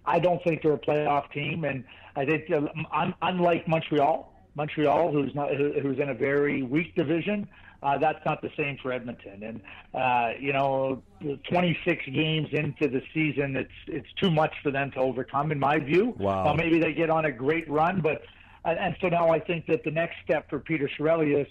[0.04, 1.84] I don't think they're a playoff team, and
[2.16, 2.62] I think uh,
[3.22, 7.48] unlike Montreal, Montreal, who's not who's in a very weak division,
[7.84, 9.44] uh, that's not the same for Edmonton.
[9.44, 9.62] And
[9.94, 11.04] uh, you know,
[11.50, 15.80] 26 games into the season, it's it's too much for them to overcome, in my
[15.80, 16.16] view.
[16.18, 16.46] Wow.
[16.46, 18.24] Well, maybe they get on a great run, but
[18.66, 21.48] and so now I think that the next step for Peter Chiarelli is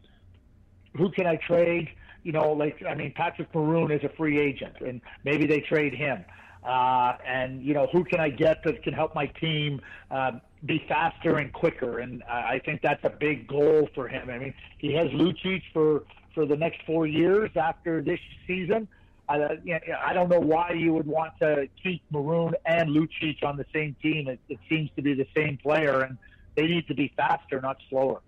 [0.97, 1.89] who can I trade?
[2.23, 5.95] You know, like I mean, Patrick Maroon is a free agent, and maybe they trade
[5.95, 6.25] him.
[6.65, 9.81] Uh, and you know, who can I get that can help my team?
[10.11, 10.33] Uh,
[10.65, 11.99] be faster and quicker.
[11.99, 14.31] And I think that's a big goal for him.
[14.31, 16.05] I mean, he has Lucic for
[16.35, 18.89] for the next four years after this season.
[19.29, 23.43] I, you know, I don't know why you would want to keep Maroon and Lucic
[23.43, 24.29] on the same team.
[24.29, 26.19] It, it seems to be the same player, and
[26.57, 28.21] they need to be faster, not slower.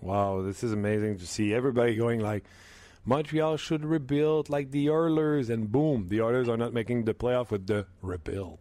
[0.00, 2.44] Wow, this is amazing to see everybody going like
[3.04, 7.50] Montreal should rebuild like the Oilers, and boom, the Oilers are not making the playoff
[7.50, 8.58] with the rebuild.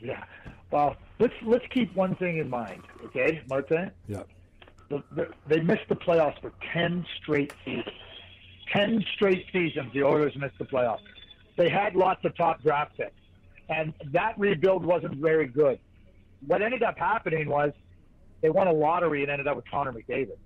[0.00, 0.24] Yeah,
[0.70, 3.90] well, let's let's keep one thing in mind, okay, Martin?
[4.06, 4.22] Yeah
[4.88, 7.88] the, the, they missed the playoffs for 10 straight seasons.
[8.72, 11.00] 10 straight seasons, the Oilers missed the playoffs.
[11.56, 13.12] They had lots of top draft picks,
[13.68, 15.78] and that rebuild wasn't very good.
[16.46, 17.72] What ended up happening was
[18.40, 20.36] they won a lottery and ended up with Connor McDavid.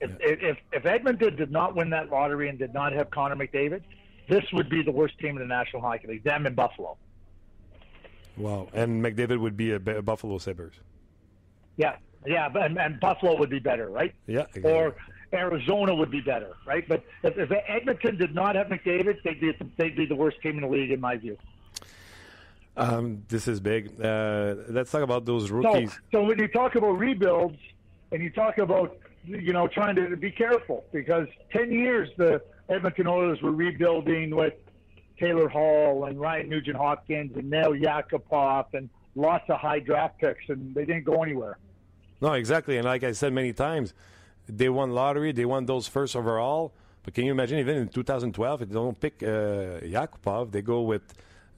[0.00, 3.82] If, if, if Edmonton did not win that lottery and did not have Connor McDavid,
[4.28, 6.96] this would be the worst team in the National Hockey League, them and Buffalo.
[8.36, 8.68] Wow.
[8.72, 10.74] And McDavid would be a, a Buffalo Sabres.
[11.76, 14.14] Yeah, yeah, and, and Buffalo would be better, right?
[14.26, 14.40] Yeah.
[14.54, 14.72] Exactly.
[14.72, 14.96] Or
[15.32, 16.86] Arizona would be better, right?
[16.88, 20.56] But if, if Edmonton did not have McDavid, they'd be, they'd be the worst team
[20.56, 21.36] in the league, in my view.
[22.76, 24.00] Um, this is big.
[24.00, 25.92] Uh, let's talk about those rookies.
[25.92, 27.58] So, so when you talk about rebuilds
[28.10, 33.06] and you talk about you know trying to be careful because ten years the Edmonton
[33.06, 34.54] Oilers were rebuilding with
[35.20, 40.48] Taylor Hall and Ryan Nugent Hopkins and Nail Yakupov and lots of high draft picks,
[40.48, 41.58] and they didn't go anywhere.
[42.20, 42.76] No, exactly.
[42.76, 43.94] And like I said many times,
[44.48, 46.72] they won lottery, they won those first overall.
[47.02, 50.82] But can you imagine, even in 2012, if they don't pick uh, Yakupov, they go
[50.82, 51.02] with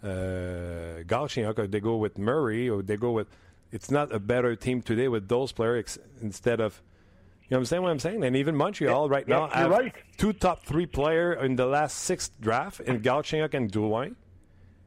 [0.02, 3.28] uh, Galchenyuk, or they go with Murray, or they go with.
[3.72, 6.82] It's not a better team today with those players instead of.
[7.48, 7.82] You know what I'm saying?
[7.82, 9.94] What I'm saying, and even Montreal yeah, right yeah, now have right.
[10.16, 14.16] two top three player in the last six draft in Galchenyuk and Drouin,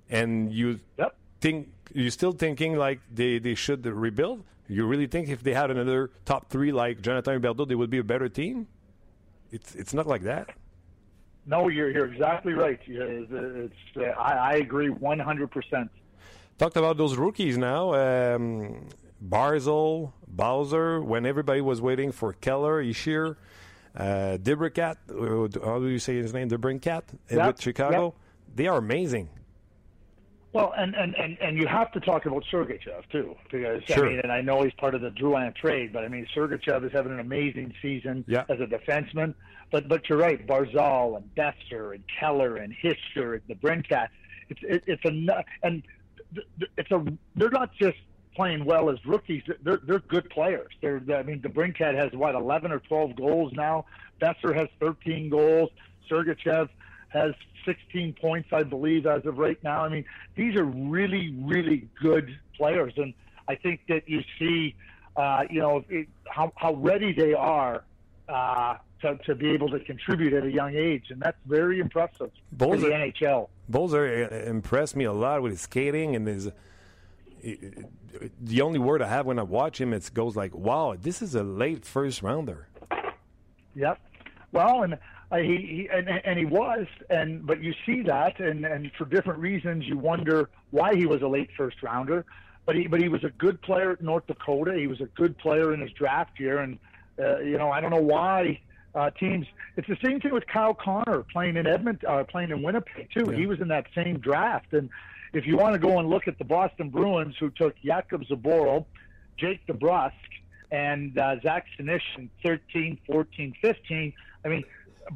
[0.10, 1.16] and you yep.
[1.40, 4.44] think you're still thinking like they, they should rebuild.
[4.70, 7.98] You really think if they had another top three like Jonathan Huberdeau, they would be
[7.98, 8.68] a better team?
[9.52, 10.52] It's it's not like that.
[11.48, 12.80] No, you're you're exactly right.
[12.86, 15.50] It's, it's uh, I, I agree 100.
[15.50, 15.90] percent
[16.60, 17.94] Talked about those rookies now.
[17.96, 18.90] Um,
[19.26, 23.38] Barzal, Bowser, when everybody was waiting for Keller, Ishir,
[23.96, 24.98] uh, Dibrikat,
[25.64, 26.50] how do you say his name?
[26.50, 27.48] Dibrincat yep.
[27.48, 28.04] with Chicago.
[28.04, 28.14] Yep.
[28.56, 29.30] They are amazing.
[30.52, 34.08] Well, and, and, and, and you have to talk about Sergachev too, because sure.
[34.08, 36.84] I mean, and I know he's part of the Drouin trade, but I mean, Sergachev
[36.86, 38.46] is having an amazing season yeah.
[38.50, 39.36] as a defenseman.
[39.72, 44.08] But but you're right, Barzal and Boeser and Keller and Hischier and the Brincat.
[44.50, 45.84] It's it, it's a and
[46.78, 47.98] it's a they're not just
[48.36, 49.44] playing well as rookies.
[49.62, 50.72] They're they're good players.
[50.82, 53.86] They're I mean, the Brincat has what 11 or 12 goals now.
[54.20, 55.70] Boeser has 13 goals.
[56.10, 56.70] Sergachev
[57.10, 57.34] has
[57.66, 59.84] 16 points, I believe, as of right now.
[59.84, 60.06] I mean,
[60.36, 63.14] these are really, really good players, and
[63.48, 64.76] I think that you see,
[65.16, 67.84] uh, you know, it, how how ready they are
[68.28, 72.32] uh, to to be able to contribute at a young age, and that's very impressive
[72.58, 73.50] for the NHL.
[73.72, 76.50] Bolzer impressed me a lot with his skating and his.
[78.42, 81.36] The only word I have when I watch him, it goes like, "Wow, this is
[81.36, 82.68] a late first rounder."
[83.76, 84.00] Yep.
[84.52, 84.98] Well, and
[85.32, 89.06] uh, he, he and, and he was, and but you see that, and and for
[89.06, 92.26] different reasons, you wonder why he was a late first rounder.
[92.66, 94.74] But he but he was a good player at North Dakota.
[94.74, 96.80] He was a good player in his draft year, and
[97.20, 98.60] uh, you know I don't know why
[98.96, 99.46] uh, teams.
[99.78, 103.28] It's the same thing with Kyle Connor playing in Edmonton, uh, playing in Winnipeg too.
[103.30, 103.38] Yeah.
[103.38, 104.90] He was in that same draft, and
[105.34, 108.86] if you want to go and look at the Boston Bruins, who took Jakub Zaboral,
[109.38, 110.12] Jake DeBrusk,
[110.72, 114.14] and uh, Zach Sinish in 13, 14, 15.
[114.44, 114.64] I mean,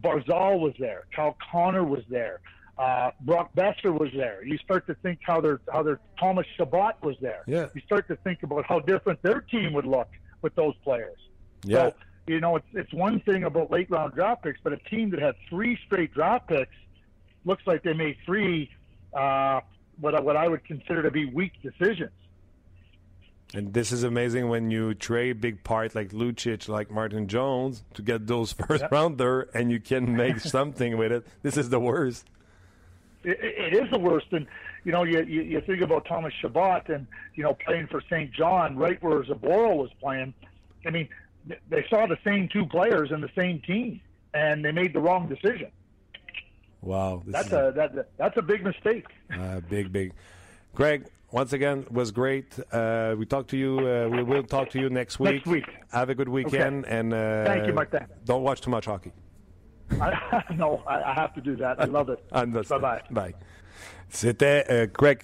[0.02, 1.06] Barzal was there.
[1.16, 2.40] Kyle Connor was there.
[2.78, 4.44] Uh, Brock Boeser was there.
[4.44, 7.44] You start to think how their how their Thomas Chabot was there.
[7.46, 7.68] Yeah.
[7.76, 10.10] You start to think about how different their team would look
[10.42, 11.20] with those players.
[11.64, 11.90] Yeah.
[11.90, 11.94] So,
[12.26, 15.22] you know, it's it's one thing about late round draft picks, but a team that
[15.22, 16.76] had three straight draft picks
[17.46, 18.72] looks like they made three
[19.14, 19.62] uh,
[20.00, 22.12] what what I would consider to be weak decisions.
[23.56, 28.02] And this is amazing when you trade big part like Lucic, like Martin Jones, to
[28.02, 28.92] get those first Yep.
[28.92, 31.26] rounder, and you can make something with it.
[31.44, 32.26] This is the worst.
[33.24, 34.28] it, it is the worst.
[34.32, 34.48] And
[34.84, 38.32] you know, you, you you think about Thomas Chabot and you know playing for St.
[38.34, 40.34] John, right where Zaboral was playing.
[40.86, 41.08] I mean,
[41.70, 44.02] they saw the same two players in the same team,
[44.34, 45.70] and they made the wrong decision.
[46.82, 49.06] Wow, That's is a that, that's a big mistake.
[49.32, 50.12] uh, big, big.
[50.76, 52.58] Greg, once again, was great.
[52.72, 53.80] Uh, we talk to you.
[53.80, 55.34] Uh, we will talk to you next week.
[55.34, 55.66] Next week.
[55.92, 58.06] Have a good weekend, and uh, Thank you, Martin.
[58.24, 59.12] Don't watch too much hockey.
[60.00, 61.82] I, no, I, I have to do that.
[61.82, 62.20] I love it.
[62.32, 62.46] Bye
[62.78, 63.02] bye.
[63.10, 63.34] Bye.
[64.10, 65.20] C'était euh, Greg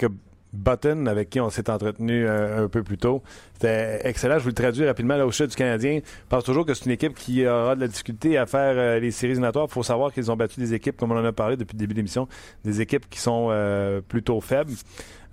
[0.54, 3.22] Button avec qui on s'est entretenu euh, un peu plus tôt.
[3.54, 4.40] C'était excellent.
[4.40, 5.16] Je vous le traduis rapidement.
[5.16, 7.82] Là, au chef du Canadien, je pense toujours que c'est une équipe qui aura de
[7.82, 9.68] la difficulté à faire euh, les séries éliminatoires.
[9.70, 11.80] Il faut savoir qu'ils ont battu des équipes, comme on en a parlé depuis le
[11.80, 12.28] début de l'émission,
[12.64, 14.74] des équipes qui sont euh, plutôt faibles.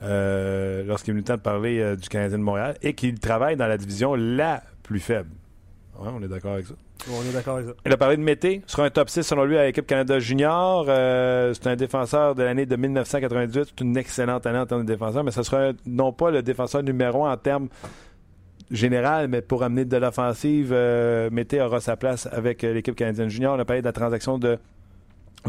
[0.02, 3.66] Lorsqu'il est venu le temps de parler du Canadien de Montréal et qu'ils travaillent dans
[3.66, 5.30] la division la plus faible.
[6.00, 6.74] Ouais, on est d'accord avec ça.
[7.10, 7.74] On est d'accord avec ça.
[7.86, 10.86] Il a parlé de Mété, sera un top 6 selon lui à l'équipe Canada Junior.
[10.88, 13.64] Euh, c'est un défenseur de l'année de 1998.
[13.68, 16.42] C'est une excellente année en termes de défenseur, mais ce sera un- non pas le
[16.42, 17.68] défenseur numéro un en termes
[18.70, 23.28] général, mais pour amener de l'offensive, euh, Mété aura sa place avec euh, l'équipe canadienne
[23.28, 23.54] junior.
[23.56, 24.58] On a parlé de la transaction de,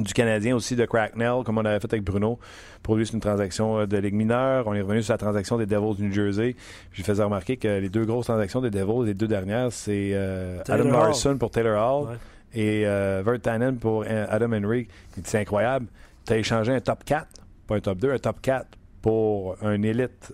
[0.04, 2.40] du Canadien aussi, de Cracknell, comme on avait fait avec Bruno.
[2.84, 4.66] Pour lui, c'est une transaction euh, de Ligue mineure.
[4.68, 6.56] On est revenu sur la transaction des Devils du New Jersey.
[6.92, 10.60] Je faisais remarquer que les deux grosses transactions des Devils, les deux dernières, c'est euh,
[10.68, 10.92] Adam Hall.
[10.92, 12.16] Larson pour Taylor Hall Ouais.
[12.54, 14.88] et euh, Vertanen pour euh, Adam Henry.
[15.24, 15.88] C'est incroyable.
[16.26, 17.28] Tu as échangé un top 4,
[17.68, 18.68] pas un top 2, un top 4
[19.02, 20.34] pour un élite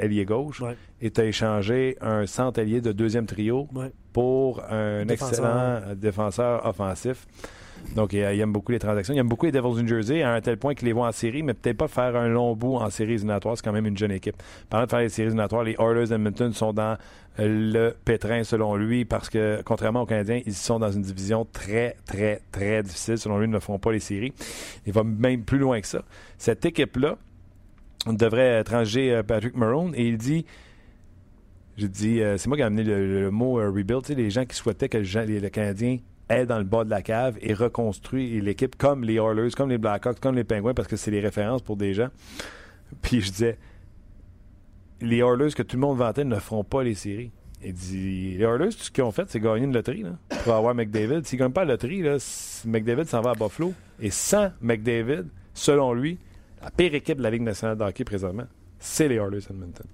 [0.00, 0.76] ailier gauche Ouais.
[1.00, 3.92] et tu as échangé un centre ailier de deuxième trio Ouais.
[4.12, 5.78] pour un Défenseur.
[5.78, 7.26] excellent défenseur offensif.
[7.96, 9.14] Donc, il, aime beaucoup les transactions.
[9.14, 11.12] Il aime beaucoup les Devils New Jersey à un tel point qu'il les voit en
[11.12, 13.56] série, mais peut-être pas faire un long bout en séries éliminatoires.
[13.56, 14.36] C'est quand même une jeune équipe.
[14.68, 16.96] Parlant de faire les séries éliminatoires, les Oilers d'Edmonton sont dans
[17.38, 21.96] le pétrin, selon lui, parce que, contrairement aux Canadiens, ils sont dans une division très,
[22.06, 23.18] très, très difficile.
[23.18, 24.32] Selon lui, ils ne font pas les séries.
[24.86, 26.02] Il va même plus loin que ça.
[26.38, 27.16] Cette équipe-là
[28.06, 30.46] devrait trancher euh, Patrick Maroon et il dit
[31.76, 34.06] j'ai dit, euh, c'est moi qui ai amené le, mot euh, rebuild.
[34.10, 35.98] Les gens qui souhaitaient que le Canadien
[36.30, 39.78] aille dans le bas de la cave et reconstruit l'équipe comme les Oilers, comme les
[39.78, 42.08] Blackhawks, comme les Penguins, parce que c'est les références pour des gens.
[43.02, 43.58] Puis je disais,
[45.00, 47.30] les Oilers que tout le monde vantait ne feront pas les séries.
[47.62, 50.54] Il dit, les Oilers, tout ce qu'ils ont fait, c'est gagner une loterie là, pour
[50.54, 51.26] avoir McDavid.
[51.26, 52.16] S'ils ne gagnent pas la loterie, là,
[52.64, 53.74] McDavid s'en va à Buffalo.
[54.00, 56.18] Et sans McDavid, selon lui,
[56.62, 58.46] la pire équipe de la Ligue nationale de hockey présentement,
[58.78, 59.86] c'est les Oilers Edmonton.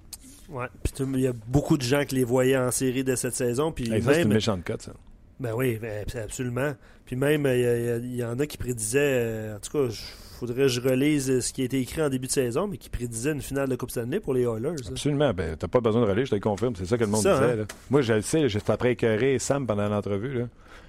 [0.49, 0.67] Ouais.
[0.81, 3.73] Puis il y a beaucoup de gens qui les voyaient en série de cette saison.
[3.73, 4.93] Puis Hey, c'est une méchante cote, ça.
[5.39, 6.73] Ben oui, ben, abs- absolument.
[7.05, 10.39] Puis même, il y, il y en a qui prédisaient, euh, en tout cas, il
[10.39, 12.77] faudrait que je relise euh, ce qui a été écrit en début de saison, mais
[12.77, 14.61] qui prédisaient une finale de Coupe Stanley pour les Oilers.
[14.75, 14.89] là.
[14.89, 15.33] Absolument.
[15.33, 16.75] Ben, t'as pas besoin de relais, je te le confirme.
[16.75, 17.51] C'est ça que le monde ça, disait.
[17.53, 17.55] hein?
[17.57, 17.63] là.
[17.89, 20.45] Moi, je le sais, j'étais après écœuré Sam pendant l'entrevue.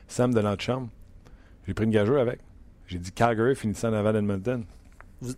[0.09, 0.88] Sam de notre chambre.
[1.66, 2.40] J'ai pris une gageure avec.
[2.86, 4.12] J'ai dit Calgary finissant avant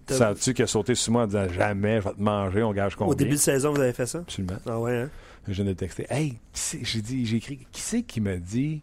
[0.06, 2.72] t'as- Sens-tu qu'il a sauté sur moi en disant jamais, je vais te manger, on
[2.72, 3.10] gage combien?
[3.12, 4.18] Au début de saison, vous avez fait ça?
[4.18, 4.58] Absolument.
[4.66, 5.10] Ah ouais, hein?
[5.48, 6.06] Je viens de texter.
[6.10, 6.38] Hey,
[6.82, 8.82] j'ai dit, j'ai écrit, qui c'est qui m'a dit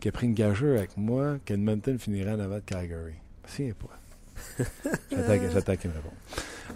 [0.00, 3.14] qu'il a pris une gageure avec moi qu'Edmonton finirait en avant de Calgary?
[3.46, 4.64] Souviens pas.
[5.08, 6.12] Qu'il me réponde.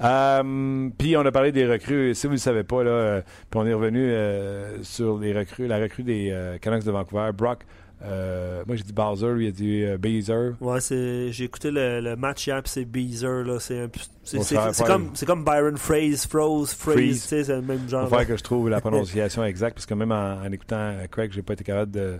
[0.02, 2.14] Euh, puis on a parlé des recrues.
[2.14, 5.32] Si vous ne le savez pas, là, euh, puis on est revenu euh, sur les
[5.32, 7.30] recrues, la recrue des euh, Canucks de Vancouver.
[7.36, 7.60] Brock,
[8.04, 10.54] euh, moi j'ai dit Bowser, lui il a dit euh, Beezer.
[10.60, 13.60] Ouais, c'est, j'ai écouté le, le match hier, puis c'est Beezer, là.
[13.60, 13.88] C'est,
[14.24, 17.22] c'est, Faut c'est, c'est comme, c'est comme Byron Phrase, Froze, Phrase, Freeze.
[17.22, 18.08] tu sais, c'est le même Il genre.
[18.08, 21.30] faut faire que je trouve la prononciation exacte, parce que même en, en écoutant Craig,
[21.32, 22.16] j'ai pas été capable de,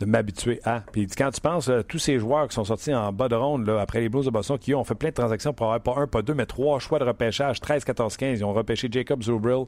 [0.00, 0.82] de m'habituer à.
[0.92, 3.28] Puis il dit, quand tu penses, euh, tous ces joueurs qui sont sortis en bas
[3.28, 5.76] de ronde, là, après les Blues de Boston, qui ont fait plein de transactions pour
[5.80, 8.38] pas un, pas deux, mais trois choix de repêchage, 13, 14, 15.
[8.38, 9.64] Ils ont repêché Jacob Zubrill,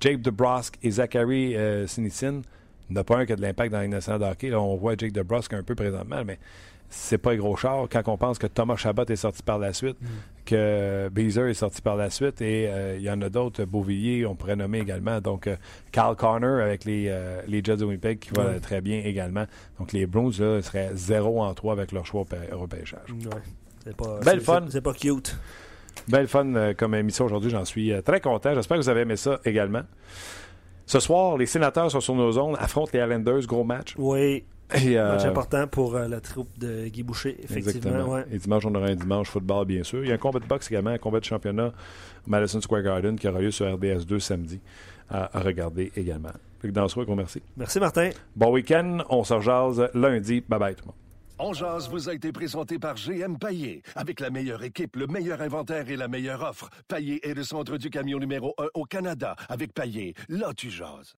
[0.00, 2.42] Jake DeBrusque et Zachary euh, Sinitsyn.
[2.88, 4.50] Il n'y en a pas un qui a de l'impact dans de hockey.
[4.50, 6.38] Là, on voit Jake DeBrusque un peu présentement, mais
[6.88, 7.86] c'est pas un gros char.
[7.90, 9.96] Quand on pense que Thomas Chabot est sorti par la suite,
[10.44, 14.26] que Beezer est sorti par la suite, et euh, il y en a d'autres, Beauvillier,
[14.26, 15.20] on pourrait nommer également.
[15.20, 15.56] Donc, euh,
[15.92, 18.60] Carl Connor avec les, euh, les Jets de Winnipeg qui va Ouais.
[18.60, 19.44] très bien également.
[19.78, 23.10] Donc, les Blues là, seraient 0 en 3 avec leur choix au repêchage.
[23.10, 23.40] Ouais.
[23.84, 24.62] C'est pas, Belle c'est- fun.
[24.66, 25.36] C'est, c'est pas cute.
[26.08, 28.54] Belle fun euh, comme émission aujourd'hui, j'en suis euh, très content.
[28.54, 29.82] J'espère que vous avez aimé ça également.
[30.86, 33.94] Ce soir, les sénateurs sont sur nos zones, affrontent les Islanders, gros match.
[33.98, 34.44] Oui,
[34.74, 37.90] Et, euh, match important pour euh, la troupe de Guy Boucher, effectivement.
[37.90, 38.14] Exactement.
[38.14, 38.24] Ouais.
[38.32, 40.02] Et dimanche, on aura un dimanche football, bien sûr.
[40.02, 41.72] Il y a un combat de boxe également, un combat de championnat
[42.26, 44.60] Madison Square Garden qui aura lieu sur RDS 2 samedi
[45.10, 46.32] à, à regarder également.
[46.60, 47.42] Fait que dans ce soir, merci.
[47.56, 48.10] Merci, Martin.
[48.36, 50.42] Bon week-end, on se rejase lundi.
[50.48, 50.96] Bye bye tout le monde.
[51.44, 53.82] On jase vous a été présenté par GM Paillé.
[53.96, 56.70] Avec la meilleure équipe, le meilleur inventaire et la meilleure offre.
[56.86, 59.34] Paillé est le centre du camion numéro 1 au Canada.
[59.48, 61.16] Avec Paillé, là tu jases.